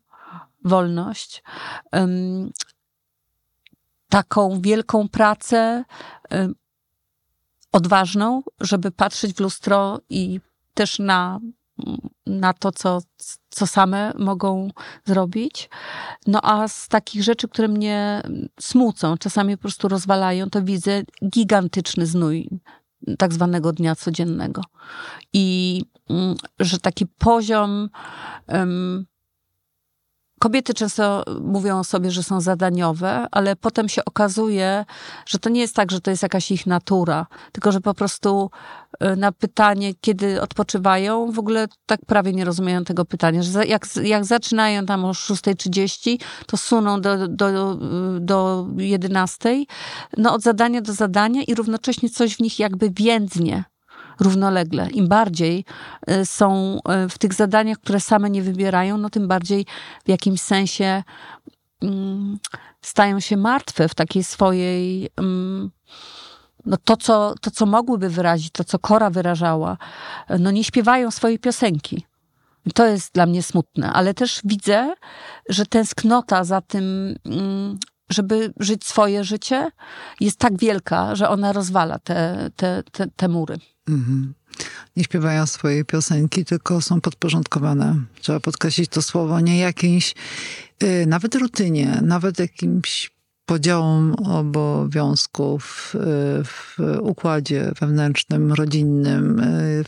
wolność. 0.65 1.43
Taką 4.09 4.61
wielką 4.61 5.09
pracę, 5.09 5.83
odważną, 7.71 8.41
żeby 8.59 8.91
patrzeć 8.91 9.33
w 9.33 9.39
lustro 9.39 9.99
i 10.09 10.39
też 10.73 10.99
na 10.99 11.39
na 12.25 12.53
to, 12.53 12.71
co, 12.71 13.01
co 13.49 13.67
same 13.67 14.13
mogą 14.17 14.69
zrobić. 15.05 15.69
No 16.27 16.39
a 16.43 16.67
z 16.67 16.87
takich 16.87 17.23
rzeczy, 17.23 17.47
które 17.47 17.67
mnie 17.67 18.23
smucą, 18.59 19.17
czasami 19.17 19.57
po 19.57 19.61
prostu 19.61 19.87
rozwalają, 19.87 20.49
to 20.49 20.61
widzę 20.61 21.03
gigantyczny 21.29 22.05
znój 22.05 22.49
tak 23.17 23.33
zwanego 23.33 23.73
dnia 23.73 23.95
codziennego. 23.95 24.61
I 25.33 25.81
mm, 26.09 26.35
że 26.59 26.79
taki 26.79 27.05
poziom 27.07 27.89
um, 28.47 29.05
Kobiety 30.39 30.73
często 30.73 31.23
mówią 31.41 31.79
o 31.79 31.83
sobie, 31.83 32.11
że 32.11 32.23
są 32.23 32.41
zadaniowe, 32.41 33.27
ale 33.31 33.55
potem 33.55 33.89
się 33.89 34.05
okazuje, 34.05 34.85
że 35.25 35.39
to 35.39 35.49
nie 35.49 35.61
jest 35.61 35.75
tak, 35.75 35.91
że 35.91 36.01
to 36.01 36.11
jest 36.11 36.23
jakaś 36.23 36.51
ich 36.51 36.67
natura, 36.67 37.27
tylko 37.51 37.71
że 37.71 37.81
po 37.81 37.93
prostu 37.93 38.51
y, 39.03 39.15
na 39.15 39.31
pytanie, 39.31 39.93
kiedy 40.01 40.41
odpoczywają, 40.41 41.31
w 41.31 41.39
ogóle 41.39 41.67
tak 41.85 41.99
prawie 42.05 42.33
nie 42.33 42.45
rozumieją 42.45 42.83
tego 42.83 43.05
pytania, 43.05 43.43
że 43.43 43.65
jak, 43.65 43.85
jak 44.03 44.25
zaczynają 44.25 44.85
tam 44.85 45.05
o 45.05 45.11
6.30, 45.11 46.19
to 46.47 46.57
suną 46.57 47.01
do, 47.01 47.27
do, 47.27 47.77
do 48.19 48.67
11, 48.77 49.63
no 50.17 50.33
od 50.33 50.41
zadania 50.41 50.81
do 50.81 50.93
zadania 50.93 51.43
i 51.43 51.55
równocześnie 51.55 52.09
coś 52.09 52.35
w 52.35 52.39
nich 52.39 52.59
jakby 52.59 52.89
więdnie 52.89 53.63
równolegle. 54.19 54.89
Im 54.89 55.07
bardziej 55.07 55.65
y, 56.11 56.25
są 56.25 56.79
y, 57.05 57.09
w 57.09 57.17
tych 57.17 57.33
zadaniach, 57.33 57.77
które 57.77 57.99
same 57.99 58.29
nie 58.29 58.41
wybierają, 58.41 58.97
no 58.97 59.09
tym 59.09 59.27
bardziej 59.27 59.65
w 60.05 60.09
jakimś 60.09 60.41
sensie 60.41 61.03
mm, 61.81 62.39
stają 62.81 63.19
się 63.19 63.37
martwe 63.37 63.87
w 63.87 63.95
takiej 63.95 64.23
swojej. 64.23 65.09
Mm, 65.17 65.71
no 66.65 66.77
to, 66.83 66.97
co, 66.97 67.35
to, 67.41 67.51
co 67.51 67.65
mogłyby 67.65 68.09
wyrazić, 68.09 68.51
to, 68.51 68.63
co 68.63 68.79
Kora 68.79 69.09
wyrażała, 69.09 69.77
no 70.39 70.51
nie 70.51 70.63
śpiewają 70.63 71.11
swojej 71.11 71.39
piosenki. 71.39 72.05
To 72.75 72.85
jest 72.85 73.13
dla 73.13 73.25
mnie 73.25 73.43
smutne, 73.43 73.93
ale 73.93 74.13
też 74.13 74.41
widzę, 74.43 74.93
że 75.49 75.65
tęsknota 75.65 76.43
za 76.43 76.61
tym, 76.61 77.15
mm, 77.25 77.79
żeby 78.09 78.53
żyć 78.59 78.85
swoje 78.85 79.23
życie, 79.23 79.71
jest 80.19 80.39
tak 80.39 80.57
wielka, 80.57 81.15
że 81.15 81.29
ona 81.29 81.53
rozwala 81.53 81.99
te, 81.99 82.49
te, 82.55 82.83
te, 82.91 83.07
te 83.15 83.27
mury. 83.27 83.57
Mhm. 83.89 84.33
Nie 84.95 85.03
śpiewają 85.03 85.45
swojej 85.45 85.85
piosenki, 85.85 86.45
tylko 86.45 86.81
są 86.81 87.01
podporządkowane. 87.01 87.95
Trzeba 88.21 88.39
podkreślić 88.39 88.89
to 88.89 89.01
słowo, 89.01 89.39
nie 89.39 89.59
jakimś, 89.59 90.15
yy, 90.81 91.05
nawet 91.05 91.35
rutynie, 91.35 91.99
nawet 92.01 92.39
jakimś 92.39 93.11
podziałom 93.49 94.15
obowiązków 94.25 95.95
y, 95.95 95.99
w 96.43 96.77
układzie 97.01 97.71
wewnętrznym, 97.79 98.53
rodzinnym. 98.53 99.39
Y, 99.39 99.83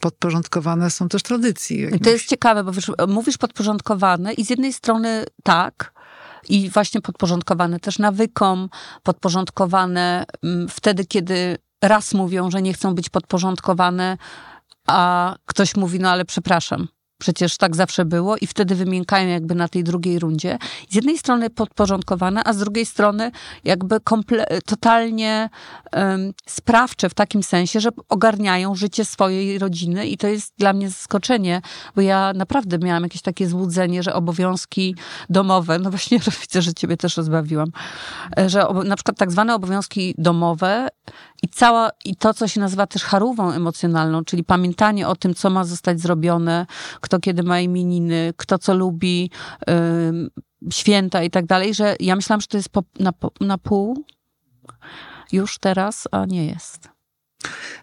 podporządkowane 0.00 0.90
są 0.90 1.08
też 1.08 1.22
tradycji. 1.22 1.80
Jakimś. 1.80 2.02
To 2.02 2.10
jest 2.10 2.26
ciekawe, 2.26 2.64
bo 2.64 2.72
wiesz, 2.72 2.90
mówisz 3.08 3.38
podporządkowane 3.38 4.32
i 4.32 4.44
z 4.44 4.50
jednej 4.50 4.72
strony 4.72 5.24
tak, 5.42 5.92
i 6.48 6.70
właśnie 6.70 7.00
podporządkowane 7.00 7.80
też 7.80 7.98
nawykom, 7.98 8.68
podporządkowane 9.02 10.24
mm, 10.42 10.68
wtedy, 10.68 11.04
kiedy 11.04 11.58
raz 11.82 12.14
mówią, 12.14 12.50
że 12.50 12.62
nie 12.62 12.72
chcą 12.72 12.94
być 12.94 13.08
podporządkowane, 13.08 14.16
a 14.86 15.34
ktoś 15.46 15.76
mówi, 15.76 16.00
no 16.00 16.10
ale 16.10 16.24
przepraszam, 16.24 16.88
Przecież 17.20 17.56
tak 17.56 17.76
zawsze 17.76 18.04
było 18.04 18.36
i 18.36 18.46
wtedy 18.46 18.74
wymiękają 18.74 19.28
jakby 19.28 19.54
na 19.54 19.68
tej 19.68 19.84
drugiej 19.84 20.18
rundzie. 20.18 20.58
Z 20.88 20.94
jednej 20.94 21.18
strony 21.18 21.50
podporządkowane, 21.50 22.44
a 22.44 22.52
z 22.52 22.58
drugiej 22.58 22.86
strony 22.86 23.30
jakby 23.64 23.96
komple- 23.96 24.58
totalnie 24.66 25.50
um, 25.92 26.32
sprawcze 26.46 27.08
w 27.08 27.14
takim 27.14 27.42
sensie, 27.42 27.80
że 27.80 27.90
ogarniają 28.08 28.74
życie 28.74 29.04
swojej 29.04 29.58
rodziny 29.58 30.06
i 30.06 30.18
to 30.18 30.26
jest 30.26 30.54
dla 30.58 30.72
mnie 30.72 30.88
zaskoczenie, 30.88 31.62
bo 31.96 32.00
ja 32.00 32.32
naprawdę 32.34 32.78
miałam 32.78 33.02
jakieś 33.02 33.22
takie 33.22 33.48
złudzenie, 33.48 34.02
że 34.02 34.14
obowiązki 34.14 34.94
domowe, 35.30 35.78
no 35.78 35.90
właśnie 35.90 36.18
widzę, 36.40 36.62
że 36.62 36.74
ciebie 36.74 36.96
też 36.96 37.16
rozbawiłam, 37.16 37.68
e, 38.38 38.48
że 38.48 38.66
na 38.84 38.96
przykład 38.96 39.18
tak 39.18 39.32
zwane 39.32 39.54
obowiązki 39.54 40.14
domowe 40.18 40.88
i 41.42 41.48
cała, 41.48 41.90
i 42.04 42.16
to, 42.16 42.34
co 42.34 42.48
się 42.48 42.60
nazywa 42.60 42.86
też 42.86 43.04
charówą 43.04 43.52
emocjonalną, 43.52 44.24
czyli 44.24 44.44
pamiętanie 44.44 45.08
o 45.08 45.16
tym, 45.16 45.34
co 45.34 45.50
ma 45.50 45.64
zostać 45.64 46.00
zrobione, 46.00 46.66
kto 47.00 47.20
kiedy 47.20 47.42
ma 47.42 47.60
imieniny, 47.60 48.34
kto 48.36 48.58
co 48.58 48.74
lubi, 48.74 49.30
yy, 49.66 50.70
święta 50.70 51.22
i 51.22 51.30
tak 51.30 51.46
dalej, 51.46 51.74
że 51.74 51.96
ja 52.00 52.16
myślałam, 52.16 52.40
że 52.40 52.46
to 52.46 52.56
jest 52.56 52.68
po, 52.68 52.82
na, 53.00 53.12
na 53.40 53.58
pół 53.58 54.04
już 55.32 55.58
teraz, 55.58 56.08
a 56.10 56.26
nie 56.26 56.46
jest. 56.46 56.88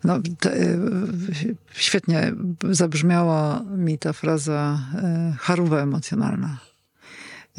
No, 0.03 0.19
te, 0.39 0.53
y, 0.53 1.55
świetnie 1.73 2.33
zabrzmiała 2.69 3.63
mi 3.77 3.99
ta 3.99 4.13
fraza 4.13 4.79
y, 5.33 5.37
charówa 5.37 5.79
emocjonalna. 5.79 6.57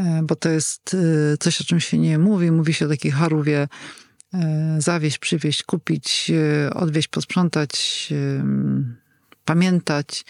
Y, 0.00 0.02
bo 0.22 0.36
to 0.36 0.48
jest 0.48 0.96
coś, 1.40 1.60
o 1.60 1.64
czym 1.64 1.80
się 1.80 1.98
nie 1.98 2.18
mówi. 2.18 2.50
Mówi 2.50 2.74
się 2.74 2.86
o 2.86 2.88
takiej 2.88 3.10
charówie 3.10 3.68
zawieść, 4.78 5.18
przywieźć, 5.18 5.62
kupić, 5.62 6.32
odwieźć, 6.74 7.08
posprzątać, 7.08 8.08
pamiętać. 9.44 10.24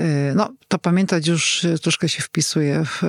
Y, 0.00 0.32
no, 0.36 0.52
to 0.68 0.78
pamiętać 0.78 1.26
już 1.26 1.66
troszkę 1.82 2.08
się 2.08 2.22
wpisuje 2.22 2.84
w 2.84 3.02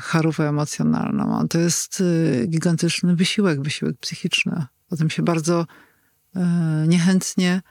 charówę 0.00 0.48
emocjonalną. 0.48 1.48
To 1.48 1.58
jest 1.58 2.02
gigantyczny 2.48 3.16
wysiłek, 3.16 3.62
wysiłek 3.62 3.96
psychiczny. 4.00 4.64
O 4.90 4.96
tym 4.96 5.10
się 5.10 5.22
bardzo 5.22 5.66
niechętnie 6.86 7.62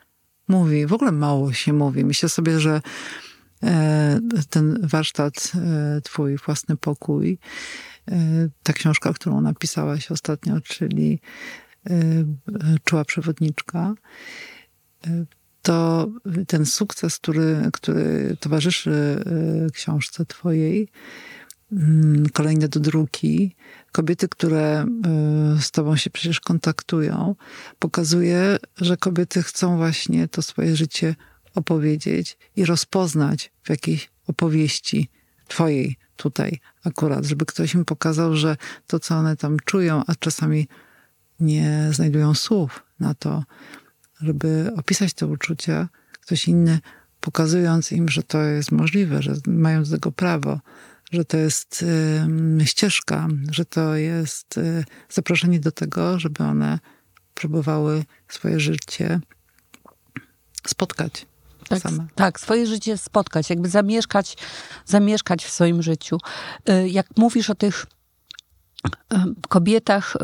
mówi. 0.47 0.85
W 0.85 0.93
ogóle 0.93 1.11
mało 1.11 1.53
się 1.53 1.73
mówi. 1.73 2.05
Myślę 2.05 2.29
sobie, 2.29 2.59
że 2.59 2.81
ten 4.49 4.87
warsztat, 4.87 5.51
twój 6.03 6.37
własny 6.37 6.77
pokój, 6.77 7.39
ta 8.63 8.73
książka, 8.73 9.13
którą 9.13 9.41
napisałaś 9.41 10.11
ostatnio, 10.11 10.61
czyli 10.61 11.21
Czuła 12.83 13.05
przewodniczka, 13.05 13.95
to 15.65 16.09
ten 16.47 16.65
sukces, 16.65 17.17
który, 17.17 17.69
który 17.73 18.37
towarzyszy 18.39 19.23
y, 19.67 19.71
książce 19.71 20.25
twojej, 20.25 20.89
mm, 21.71 22.29
kolejne 22.29 22.67
do 22.67 22.79
druki, 22.79 23.55
kobiety, 23.91 24.27
które 24.27 24.85
y, 25.57 25.61
z 25.61 25.71
tobą 25.71 25.95
się 25.95 26.09
przecież 26.09 26.39
kontaktują, 26.39 27.35
pokazuje, 27.79 28.57
że 28.77 28.97
kobiety 28.97 29.43
chcą 29.43 29.77
właśnie 29.77 30.27
to 30.27 30.41
swoje 30.41 30.75
życie 30.75 31.15
opowiedzieć 31.55 32.37
i 32.55 32.65
rozpoznać 32.65 33.51
w 33.63 33.69
jakiejś 33.69 34.09
opowieści 34.27 35.09
twojej 35.47 35.95
tutaj 36.15 36.59
akurat, 36.83 37.25
żeby 37.25 37.45
ktoś 37.45 37.73
im 37.73 37.85
pokazał, 37.85 38.35
że 38.35 38.57
to, 38.87 38.99
co 38.99 39.15
one 39.15 39.37
tam 39.37 39.57
czują, 39.65 40.03
a 40.07 40.15
czasami 40.15 40.67
nie 41.39 41.89
znajdują 41.91 42.33
słów 42.33 42.83
na 42.99 43.13
to, 43.13 43.43
żeby 44.21 44.71
opisać 44.77 45.13
te 45.13 45.27
uczucia, 45.27 45.89
ktoś 46.21 46.47
inny 46.47 46.79
pokazując 47.19 47.91
im, 47.91 48.09
że 48.09 48.23
to 48.23 48.41
jest 48.41 48.71
możliwe, 48.71 49.21
że 49.21 49.33
mają 49.47 49.83
do 49.83 49.89
tego 49.89 50.11
prawo, 50.11 50.59
że 51.11 51.25
to 51.25 51.37
jest 51.37 51.85
y, 52.61 52.65
ścieżka, 52.65 53.27
że 53.51 53.65
to 53.65 53.95
jest 53.95 54.57
y, 54.57 54.83
zaproszenie 55.09 55.59
do 55.59 55.71
tego, 55.71 56.19
żeby 56.19 56.43
one 56.43 56.79
próbowały 57.33 58.03
swoje 58.27 58.59
życie 58.59 59.19
spotkać. 60.67 61.25
Tak, 61.67 61.81
same. 61.81 62.07
tak, 62.15 62.39
swoje 62.39 62.67
życie 62.67 62.97
spotkać, 62.97 63.49
jakby 63.49 63.69
zamieszkać, 63.69 64.37
zamieszkać 64.85 65.45
w 65.45 65.51
swoim 65.51 65.81
życiu. 65.83 66.17
Y, 66.69 66.89
jak 66.89 67.17
mówisz 67.17 67.49
o 67.49 67.55
tych 67.55 67.85
kobietach. 69.49 70.17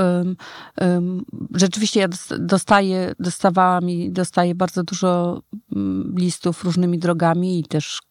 Rzeczywiście 1.53 1.99
ja 1.99 2.07
dostaję, 2.39 3.15
dostawałam 3.19 3.89
i 3.89 4.11
dostaję 4.11 4.55
bardzo 4.55 4.83
dużo 4.83 5.41
mm, 5.75 6.15
listów 6.17 6.63
różnymi 6.63 6.99
drogami 6.99 7.59
i 7.59 7.63
też 7.63 8.01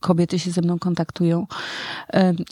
kobiety 0.00 0.38
się 0.38 0.50
ze 0.50 0.60
mną 0.60 0.78
kontaktują. 0.78 1.46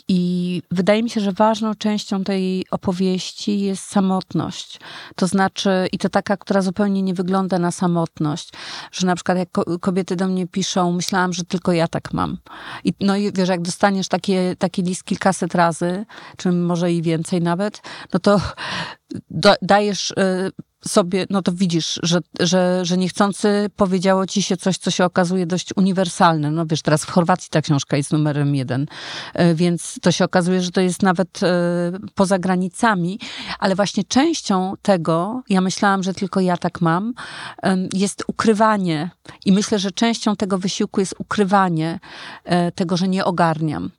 I 0.08 0.62
wydaje 0.70 1.02
mi 1.02 1.10
się, 1.10 1.20
że 1.20 1.32
ważną 1.32 1.74
częścią 1.74 2.24
tej 2.24 2.66
opowieści 2.70 3.60
jest 3.60 3.84
samotność. 3.84 4.80
To 5.16 5.26
znaczy, 5.26 5.70
i 5.92 5.98
to 5.98 6.08
taka, 6.08 6.36
która 6.36 6.62
zupełnie 6.62 7.02
nie 7.02 7.14
wygląda 7.14 7.58
na 7.58 7.70
samotność, 7.70 8.52
że 8.92 9.06
na 9.06 9.14
przykład 9.14 9.38
jak 9.38 9.48
kobiety 9.80 10.16
do 10.16 10.28
mnie 10.28 10.46
piszą, 10.46 10.92
myślałam, 10.92 11.32
że 11.32 11.44
tylko 11.44 11.72
ja 11.72 11.88
tak 11.88 12.12
mam. 12.12 12.38
I, 12.84 12.92
no 13.00 13.16
i 13.16 13.32
wiesz, 13.32 13.48
jak 13.48 13.62
dostaniesz 13.62 14.08
takie, 14.08 14.56
taki 14.58 14.82
list 14.82 15.04
kilkaset 15.04 15.54
razy, 15.54 16.06
czy 16.36 16.52
może 16.52 16.92
i 16.92 17.02
więcej 17.02 17.40
nawet, 17.40 17.82
no 18.12 18.20
to 18.20 18.40
dajesz 19.62 20.10
y, 20.10 20.14
sobie, 20.88 21.26
no 21.30 21.42
to 21.42 21.52
widzisz, 21.52 22.00
że, 22.02 22.18
że, 22.40 22.84
że 22.84 22.96
niechcący 22.96 23.70
powiedziało 23.76 24.26
ci 24.26 24.42
się 24.42 24.56
coś, 24.56 24.78
co 24.78 24.90
się 24.90 25.04
okazuje 25.04 25.46
dość 25.46 25.76
uniwersalne. 25.76 26.50
No 26.50 26.66
wiesz, 26.66 26.82
teraz 26.82 27.04
w 27.04 27.10
Chorwacji 27.10 27.48
ta 27.50 27.62
książka 27.62 27.96
jest 27.96 28.12
numerem 28.12 28.54
jeden, 28.54 28.86
y, 29.40 29.54
więc 29.54 29.98
to 30.02 30.12
się 30.12 30.24
okazuje, 30.24 30.62
że 30.62 30.70
to 30.70 30.80
jest 30.80 31.02
nawet 31.02 31.42
y, 31.42 31.46
poza 32.14 32.38
granicami, 32.38 33.20
ale 33.58 33.74
właśnie 33.74 34.04
częścią 34.04 34.74
tego, 34.82 35.42
ja 35.48 35.60
myślałam, 35.60 36.02
że 36.02 36.14
tylko 36.14 36.40
ja 36.40 36.56
tak 36.56 36.80
mam, 36.80 37.14
jest 37.92 38.24
ukrywanie. 38.26 39.10
I 39.44 39.52
myślę, 39.52 39.78
że 39.78 39.90
częścią 39.90 40.36
tego 40.36 40.58
wysiłku 40.58 41.00
jest 41.00 41.14
ukrywanie 41.18 42.00
tego, 42.74 42.96
że 42.96 43.08
nie 43.08 43.24
ogarniam. 43.24 43.90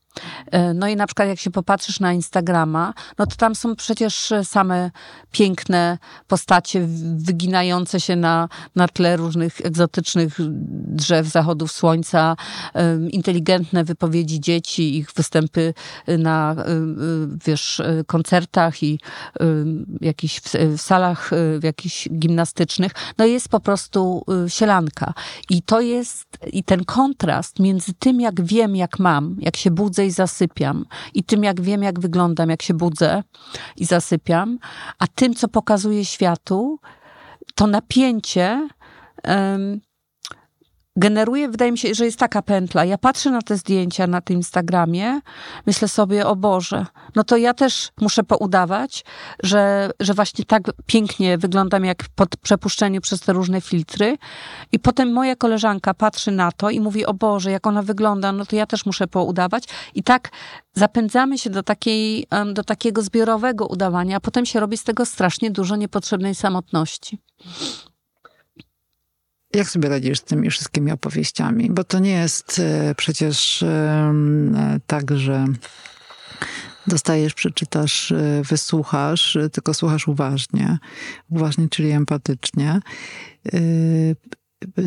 E, 0.51 0.73
no 0.73 0.87
i 0.87 0.95
na 0.95 1.07
przykład 1.07 1.27
jak 1.27 1.39
się 1.39 1.51
popatrzysz 1.51 1.99
na 1.99 2.13
Instagrama, 2.13 2.93
no 3.17 3.25
to 3.25 3.35
tam 3.35 3.55
są 3.55 3.75
przecież 3.75 4.33
same 4.43 4.91
piękne 5.31 5.97
postacie 6.27 6.87
wyginające 7.15 7.99
się 7.99 8.15
na, 8.15 8.49
na 8.75 8.87
tle 8.87 9.17
różnych 9.17 9.65
egzotycznych 9.65 10.37
drzew, 10.87 11.27
zachodów 11.27 11.71
słońca, 11.71 12.35
inteligentne 13.11 13.83
wypowiedzi 13.83 14.39
dzieci, 14.39 14.97
ich 14.97 15.11
występy 15.15 15.73
na, 16.07 16.55
wiesz, 17.45 17.81
koncertach 18.07 18.83
i 18.83 18.99
jakichś 20.01 20.39
w 20.39 20.81
salach 20.81 21.31
w 21.59 21.63
jakichś 21.63 22.09
gimnastycznych. 22.09 22.91
No 23.17 23.25
jest 23.25 23.49
po 23.49 23.59
prostu 23.59 24.23
sielanka. 24.47 25.13
I 25.49 25.61
to 25.61 25.81
jest, 25.81 26.27
i 26.53 26.63
ten 26.63 26.85
kontrast 26.85 27.59
między 27.59 27.93
tym, 27.93 28.21
jak 28.21 28.41
wiem, 28.41 28.75
jak 28.75 28.99
mam, 28.99 29.35
jak 29.39 29.57
się 29.57 29.71
budzę 29.71 30.05
i 30.07 30.11
zasypiam. 30.11 30.85
I 31.13 31.23
tym, 31.23 31.43
jak 31.43 31.61
wiem, 31.61 31.83
jak 31.83 31.99
wyglądam, 31.99 32.49
jak 32.49 32.61
się 32.61 32.73
budzę 32.73 33.23
i 33.77 33.85
zasypiam, 33.85 34.59
a 34.99 35.07
tym, 35.07 35.33
co 35.35 35.47
pokazuje 35.47 36.05
światu, 36.05 36.79
to 37.55 37.67
napięcie 37.67 38.69
um, 39.23 39.81
generuje, 40.97 41.49
wydaje 41.49 41.71
mi 41.71 41.77
się, 41.77 41.93
że 41.93 42.05
jest 42.05 42.19
taka 42.19 42.41
pętla. 42.41 42.85
Ja 42.85 42.97
patrzę 42.97 43.31
na 43.31 43.41
te 43.41 43.57
zdjęcia 43.57 44.07
na 44.07 44.21
tym 44.21 44.37
Instagramie, 44.37 45.21
myślę 45.65 45.87
sobie, 45.87 46.27
o 46.27 46.35
Boże, 46.35 46.85
no 47.15 47.23
to 47.23 47.37
ja 47.37 47.53
też 47.53 47.91
muszę 48.01 48.23
poudawać, 48.23 49.05
że, 49.43 49.91
że 49.99 50.13
właśnie 50.13 50.45
tak 50.45 50.63
pięknie 50.85 51.37
wyglądam, 51.37 51.85
jak 51.85 52.03
po 52.15 52.25
przepuszczeniu 52.41 53.01
przez 53.01 53.19
te 53.19 53.33
różne 53.33 53.61
filtry. 53.61 54.17
I 54.71 54.79
potem 54.79 55.13
moja 55.13 55.35
koleżanka 55.35 55.93
patrzy 55.93 56.31
na 56.31 56.51
to 56.51 56.69
i 56.69 56.79
mówi, 56.79 57.05
o 57.05 57.13
Boże, 57.13 57.51
jak 57.51 57.67
ona 57.67 57.81
wygląda, 57.81 58.31
no 58.31 58.45
to 58.45 58.55
ja 58.55 58.65
też 58.65 58.85
muszę 58.85 59.07
poudawać. 59.07 59.63
I 59.95 60.03
tak 60.03 60.29
zapędzamy 60.73 61.37
się 61.37 61.49
do, 61.49 61.63
takiej, 61.63 62.27
do 62.53 62.63
takiego 62.63 63.01
zbiorowego 63.01 63.67
udawania, 63.67 64.17
a 64.17 64.19
potem 64.19 64.45
się 64.45 64.59
robi 64.59 64.77
z 64.77 64.83
tego 64.83 65.05
strasznie 65.05 65.51
dużo 65.51 65.75
niepotrzebnej 65.75 66.35
samotności. 66.35 67.19
Jak 69.57 69.69
sobie 69.69 69.89
radzisz 69.89 70.19
z 70.19 70.23
tymi 70.23 70.49
wszystkimi 70.49 70.91
opowieściami? 70.91 71.69
Bo 71.69 71.83
to 71.83 71.99
nie 71.99 72.11
jest 72.11 72.59
e, 72.59 72.95
przecież 72.95 73.63
tak, 74.87 75.17
że 75.17 75.45
dostajesz, 76.87 77.33
przeczytasz, 77.33 78.11
e, 78.11 78.41
wysłuchasz, 78.49 79.35
e, 79.35 79.49
tylko 79.49 79.73
słuchasz 79.73 80.07
uważnie. 80.07 80.77
Uważnie, 81.29 81.69
czyli 81.69 81.91
empatycznie. 81.91 82.79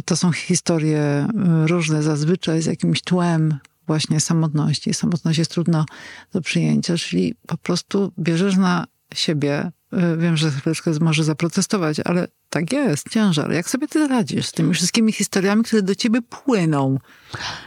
To 0.05 0.17
są 0.17 0.33
historie 0.33 1.27
różne, 1.67 2.03
zazwyczaj 2.03 2.63
z 2.63 2.67
jakimś 2.67 3.03
tłem 3.03 3.59
właśnie 3.87 4.21
samotności. 4.21 4.95
Samotność 4.95 5.39
jest 5.39 5.51
trudno 5.51 5.85
do 6.33 6.41
przyjęcia, 6.41 6.97
czyli 6.97 7.35
po 7.47 7.57
prostu 7.57 8.13
bierzesz 8.19 8.57
na 8.57 8.87
siebie 9.15 9.71
wiem, 10.19 10.37
że 10.37 10.51
chwileczkę 10.51 10.91
może 11.01 11.25
zaprotestować, 11.25 12.01
ale 12.05 12.29
tak 12.51 12.73
jest, 12.73 13.09
ciężar. 13.09 13.53
Jak 13.53 13.71
sobie 13.71 13.89
ty 13.89 14.09
radzisz 14.09 14.47
z 14.47 14.53
tymi 14.53 14.75
wszystkimi 14.75 15.13
historiami, 15.13 15.63
które 15.63 15.83
do 15.83 15.95
ciebie 15.95 16.23
płyną? 16.23 16.99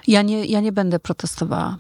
Ja 0.08 0.22
nie, 0.22 0.46
ja 0.46 0.60
nie 0.60 0.72
będę 0.72 1.00
protestowała. 1.00 1.78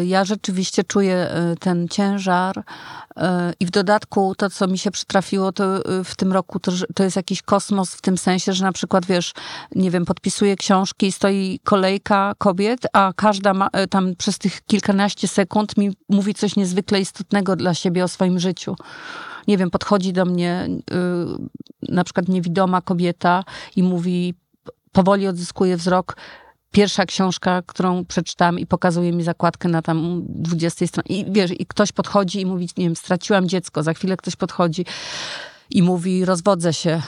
Y, 0.00 0.06
ja 0.06 0.24
rzeczywiście 0.24 0.84
czuję 0.84 1.28
y, 1.52 1.56
ten 1.56 1.88
ciężar 1.88 2.58
y, 2.58 3.22
i 3.60 3.66
w 3.66 3.70
dodatku 3.70 4.34
to, 4.34 4.50
co 4.50 4.66
mi 4.66 4.78
się 4.78 4.90
przytrafiło 4.90 5.52
to 5.52 5.64
w 6.04 6.16
tym 6.16 6.32
roku, 6.32 6.60
to, 6.60 6.72
to 6.94 7.04
jest 7.04 7.16
jakiś 7.16 7.42
kosmos 7.42 7.94
w 7.94 8.00
tym 8.00 8.18
sensie, 8.18 8.52
że 8.52 8.64
na 8.64 8.72
przykład, 8.72 9.06
wiesz, 9.06 9.32
nie 9.74 9.90
wiem, 9.90 10.04
podpisuję 10.04 10.56
książki 10.56 11.12
stoi 11.12 11.60
kolejka 11.64 12.32
kobiet, 12.38 12.80
a 12.92 13.12
każda 13.16 13.54
ma, 13.54 13.68
tam 13.90 14.16
przez 14.16 14.38
tych 14.38 14.62
kilkanaście 14.62 15.28
sekund 15.28 15.76
mi 15.76 15.90
mówi 16.08 16.34
coś 16.34 16.56
niezwykle 16.56 17.00
istotnego 17.00 17.56
dla 17.56 17.74
siebie 17.74 18.04
o 18.04 18.08
swoim 18.08 18.38
życiu 18.38 18.76
nie 19.48 19.58
wiem, 19.58 19.70
podchodzi 19.70 20.12
do 20.12 20.24
mnie 20.24 20.68
na 21.88 22.04
przykład 22.04 22.28
niewidoma 22.36 22.80
kobieta 22.80 23.44
i 23.76 23.82
mówi, 23.82 24.34
powoli 24.92 25.26
odzyskuje 25.26 25.76
wzrok, 25.76 26.16
pierwsza 26.70 27.06
książka, 27.06 27.62
którą 27.66 28.04
przeczytałam 28.04 28.58
i 28.58 28.66
pokazuje 28.66 29.12
mi 29.12 29.22
zakładkę 29.22 29.68
na 29.68 29.82
tam 29.82 30.22
20 30.28 30.86
stronie. 30.86 31.08
I 31.08 31.32
wiesz, 31.32 31.60
i 31.60 31.66
ktoś 31.66 31.92
podchodzi 31.92 32.40
i 32.40 32.46
mówi, 32.46 32.68
nie 32.76 32.84
wiem, 32.84 32.96
straciłam 32.96 33.48
dziecko, 33.48 33.82
za 33.82 33.94
chwilę 33.94 34.16
ktoś 34.16 34.36
podchodzi 34.36 34.84
i 35.70 35.82
mówi, 35.82 36.24
rozwodzę 36.24 36.72
się 36.72 37.02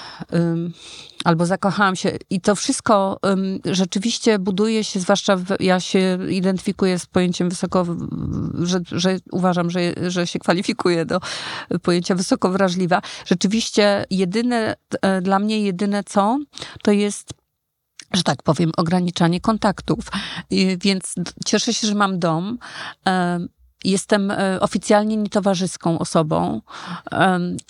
albo 1.25 1.47
zakochałam 1.47 1.97
się. 1.97 2.17
I 2.31 2.41
to 2.41 2.55
wszystko 2.55 3.21
rzeczywiście 3.65 4.39
buduje 4.39 4.85
się, 4.85 5.01
zwłaszcza 5.01 5.37
w, 5.37 5.45
ja 5.61 5.81
się 5.81 6.19
identyfikuję 6.31 6.99
z 6.99 7.07
pojęciem 7.07 7.49
wysoko, 7.49 7.87
że, 8.55 8.81
że 8.93 9.17
uważam, 9.33 9.71
że, 9.71 9.81
że 10.11 10.27
się 10.27 10.39
kwalifikuję 10.39 11.07
do 11.07 11.21
pojęcia 11.83 12.15
wysoko 12.15 12.51
wrażliwa. 12.51 13.03
Rzeczywiście 13.27 14.05
jedyne, 14.11 14.77
e, 15.03 15.21
dla 15.21 15.39
mnie 15.39 15.61
jedyne 15.61 16.05
co, 16.05 16.39
to 16.83 16.93
jest 16.93 17.31
że 18.15 18.23
tak 18.23 18.43
powiem, 18.43 18.73
ograniczanie 18.77 19.41
kontaktów. 19.41 20.05
Więc 20.81 21.15
cieszę 21.47 21.75
się, 21.75 21.87
że 21.87 21.95
mam 21.95 22.19
dom. 22.19 22.59
Jestem 23.85 24.31
e, 24.31 24.61
oficjalnie 24.61 25.17
nietowarzyską 25.17 25.99
osobą 25.99 26.61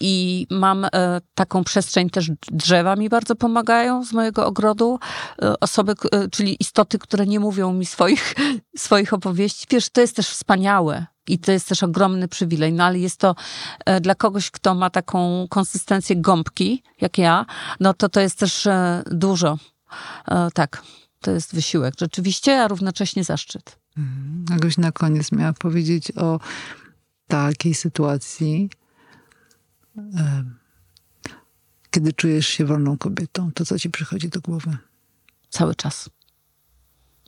i 0.00 0.46
mam 0.50 0.84
e, 0.84 0.90
taką 1.34 1.64
przestrzeń, 1.64 2.10
też 2.10 2.30
drzewa 2.50 2.96
mi 2.96 3.08
bardzo 3.08 3.36
pomagają 3.36 4.04
z 4.04 4.12
mojego 4.12 4.46
ogrodu. 4.46 4.98
E, 5.42 5.60
osoby, 5.60 5.94
czyli 6.30 6.56
istoty, 6.60 6.98
które 6.98 7.26
nie 7.26 7.40
mówią 7.40 7.72
mi 7.72 7.86
swoich, 7.86 8.34
swoich 8.76 9.14
opowieści. 9.14 9.66
Wiesz, 9.70 9.88
to 9.90 10.00
jest 10.00 10.16
też 10.16 10.28
wspaniałe. 10.28 11.06
I 11.28 11.38
to 11.38 11.52
jest 11.52 11.68
też 11.68 11.82
ogromny 11.82 12.28
przywilej, 12.28 12.72
no 12.72 12.84
ale 12.84 12.98
jest 12.98 13.20
to 13.20 13.34
dla 14.00 14.14
kogoś, 14.14 14.50
kto 14.50 14.74
ma 14.74 14.90
taką 14.90 15.46
konsystencję 15.50 16.16
gąbki, 16.16 16.82
jak 17.00 17.18
ja, 17.18 17.46
no 17.80 17.94
to 17.94 18.08
to 18.08 18.20
jest 18.20 18.38
też 18.38 18.68
dużo. 19.06 19.58
Tak, 20.54 20.82
to 21.20 21.30
jest 21.30 21.54
wysiłek 21.54 21.94
rzeczywiście, 22.00 22.62
a 22.62 22.68
równocześnie 22.68 23.24
zaszczyt. 23.24 23.77
Jakoś 24.50 24.78
na 24.78 24.92
koniec 24.92 25.32
miała 25.32 25.52
powiedzieć 25.52 26.12
o 26.16 26.40
takiej 27.28 27.74
sytuacji, 27.74 28.70
kiedy 31.90 32.12
czujesz 32.12 32.46
się 32.46 32.64
wolną 32.64 32.98
kobietą. 32.98 33.50
To 33.54 33.66
co 33.66 33.78
ci 33.78 33.90
przychodzi 33.90 34.28
do 34.28 34.40
głowy? 34.40 34.76
Cały 35.50 35.74
czas. 35.74 36.10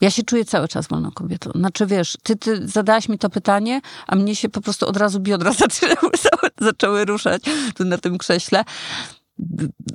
Ja 0.00 0.10
się 0.10 0.22
czuję 0.22 0.44
cały 0.44 0.68
czas 0.68 0.88
wolną 0.88 1.10
kobietą. 1.10 1.50
Znaczy, 1.54 1.86
wiesz, 1.86 2.16
ty, 2.22 2.36
ty 2.36 2.68
zadałaś 2.68 3.08
mi 3.08 3.18
to 3.18 3.30
pytanie, 3.30 3.80
a 4.06 4.16
mnie 4.16 4.36
się 4.36 4.48
po 4.48 4.60
prostu 4.60 4.86
od 4.86 4.96
razu 4.96 5.20
biodra 5.20 5.52
zaczęły, 5.62 6.12
zaczęły 6.60 7.04
ruszać 7.04 7.42
tu 7.74 7.84
na 7.84 7.98
tym 7.98 8.18
krześle 8.18 8.64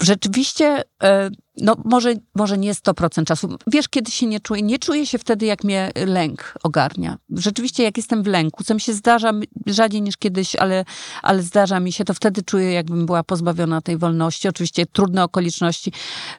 rzeczywiście, 0.01 0.83
e, 1.03 1.29
no 1.57 1.75
może, 1.85 2.13
może 2.35 2.57
nie 2.57 2.73
100% 2.73 3.25
czasu. 3.25 3.57
Wiesz, 3.67 3.89
kiedy 3.89 4.11
się 4.11 4.25
nie 4.27 4.39
czuję? 4.39 4.61
Nie 4.61 4.79
czuję 4.79 5.05
się 5.05 5.17
wtedy, 5.17 5.45
jak 5.45 5.63
mnie 5.63 5.91
lęk 6.05 6.53
ogarnia. 6.63 7.17
Rzeczywiście, 7.29 7.83
jak 7.83 7.97
jestem 7.97 8.23
w 8.23 8.27
lęku, 8.27 8.63
co 8.63 8.73
mi 8.73 8.81
się 8.81 8.93
zdarza 8.93 9.31
rzadziej 9.65 10.01
niż 10.01 10.17
kiedyś, 10.17 10.55
ale, 10.55 10.85
ale 11.21 11.43
zdarza 11.43 11.79
mi 11.79 11.91
się, 11.91 12.05
to 12.05 12.13
wtedy 12.13 12.43
czuję, 12.43 12.73
jakbym 12.73 13.05
była 13.05 13.23
pozbawiona 13.23 13.81
tej 13.81 13.97
wolności. 13.97 14.47
Oczywiście 14.47 14.85
trudne 14.85 15.23
okoliczności 15.23 15.91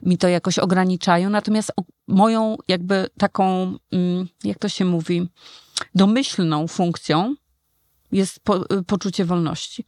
mi 0.02 0.18
to 0.18 0.28
jakoś 0.28 0.59
ograniczają, 0.59 1.30
natomiast 1.30 1.72
moją 2.09 2.57
jakby 2.68 3.07
taką, 3.18 3.74
mm, 3.92 4.28
jak 4.44 4.59
to 4.59 4.68
się 4.68 4.84
mówi, 4.84 5.28
domyślną 5.94 6.68
funkcją 6.68 7.34
jest 8.12 8.40
po, 8.40 8.64
poczucie 8.86 9.24
wolności. 9.24 9.84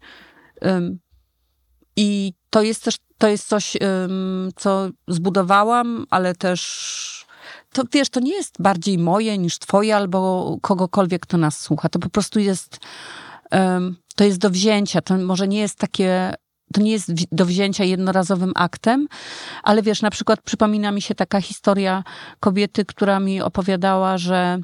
I 1.96 2.32
to 2.50 2.62
jest 2.62 2.84
też, 2.84 2.96
to 3.18 3.28
jest 3.28 3.48
coś, 3.48 3.76
co 4.56 4.88
zbudowałam, 5.08 6.06
ale 6.10 6.34
też 6.34 7.26
to 7.72 7.82
wiesz, 7.92 8.08
to 8.08 8.20
nie 8.20 8.32
jest 8.32 8.62
bardziej 8.62 8.98
moje 8.98 9.38
niż 9.38 9.58
twoje 9.58 9.96
albo 9.96 10.56
kogokolwiek, 10.62 11.22
kto 11.22 11.36
nas 11.36 11.60
słucha. 11.60 11.88
To 11.88 11.98
po 11.98 12.08
prostu 12.08 12.40
jest, 12.40 12.78
to 14.16 14.24
jest 14.24 14.38
do 14.38 14.50
wzięcia. 14.50 15.02
To 15.02 15.16
może 15.16 15.48
nie 15.48 15.58
jest 15.58 15.78
takie 15.78 16.34
to 16.72 16.80
nie 16.80 16.92
jest 16.92 17.12
do 17.32 17.46
wzięcia 17.46 17.84
jednorazowym 17.84 18.52
aktem, 18.54 19.08
ale 19.62 19.82
wiesz, 19.82 20.02
na 20.02 20.10
przykład 20.10 20.40
przypomina 20.42 20.92
mi 20.92 21.02
się 21.02 21.14
taka 21.14 21.40
historia 21.40 22.04
kobiety, 22.40 22.84
która 22.84 23.20
mi 23.20 23.40
opowiadała, 23.40 24.18
że 24.18 24.58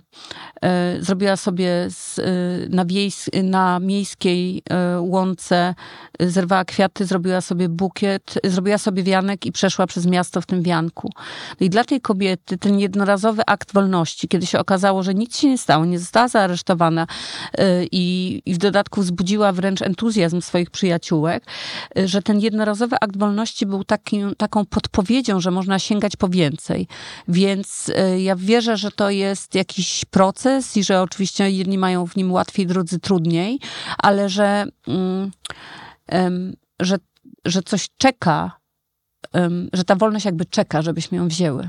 y, 0.99 1.03
zrobiła 1.03 1.37
sobie 1.37 1.87
z, 1.91 2.19
y, 2.19 2.69
na, 2.71 2.85
wiejs, 2.85 3.31
na 3.43 3.81
miejskiej 3.81 4.59
y, 4.97 5.01
łące, 5.01 5.75
zerwała 6.21 6.65
kwiaty, 6.65 7.07
zrobiła 7.07 7.41
sobie 7.41 7.69
bukiet, 7.69 8.35
zrobiła 8.45 8.79
sobie 8.79 9.03
wianek 9.03 9.47
i 9.47 9.53
przeszła 9.53 9.87
przez 9.87 10.07
miasto 10.07 10.41
w 10.41 10.47
tym 10.47 10.63
wianku. 10.63 11.11
No 11.61 11.67
i 11.67 11.71
dla 11.71 11.85
tej 11.85 12.01
kobiety 12.01 12.59
ten 12.59 12.79
jednorazowy 12.79 13.43
akt 13.47 13.73
wolności, 13.73 14.29
kiedy 14.29 14.47
się 14.47 14.59
okazało, 14.59 15.03
że 15.03 15.15
nic 15.15 15.37
się 15.37 15.49
nie 15.49 15.59
stało, 15.59 15.85
nie 15.85 15.99
została 15.99 16.29
zaaresztowana 16.29 17.07
i, 17.93 18.43
i 18.47 18.55
w 18.55 18.59
dodatku 18.59 19.01
wzbudziła 19.01 19.53
wręcz 19.53 19.83
entuzjazm 19.83 20.41
swoich 20.41 20.71
przyjaciółek, 20.71 21.45
że 22.05 22.23
ten 22.23 22.41
jednorazowy 22.41 22.97
akt 23.01 23.17
wolności 23.17 23.67
był 23.67 23.85
takim, 23.85 24.35
taką 24.37 24.65
podpowiedzią, 24.67 25.41
że 25.41 25.51
można 25.51 25.79
sięgać 25.79 26.17
po 26.17 26.29
więcej. 26.29 26.87
Więc 27.29 27.91
e, 27.95 28.21
ja 28.21 28.37
wierzę, 28.37 28.77
że 28.77 28.91
to 28.91 29.11
jest 29.11 29.55
jakiś 29.55 30.05
proces 30.05 30.77
i 30.77 30.85
że 30.85 31.03
oczywiście 31.03 31.51
jedni 31.51 31.79
mają 31.79 32.07
w 32.07 32.17
nim 32.17 32.33
łatwiej, 32.33 32.67
drudzy 32.67 32.99
trudniej, 33.01 33.59
ale 33.99 34.29
że, 34.29 34.67
um, 34.87 36.53
że, 36.81 36.97
że 37.45 37.63
coś 37.63 37.89
czeka, 37.99 38.59
um, 39.35 39.69
że 39.73 39.85
ta 39.85 39.97
wolność 39.97 40.25
jakby 40.25 40.45
czeka, 40.45 40.83
żebyśmy 40.83 41.19
ją 41.19 41.29
wzięły. 41.29 41.69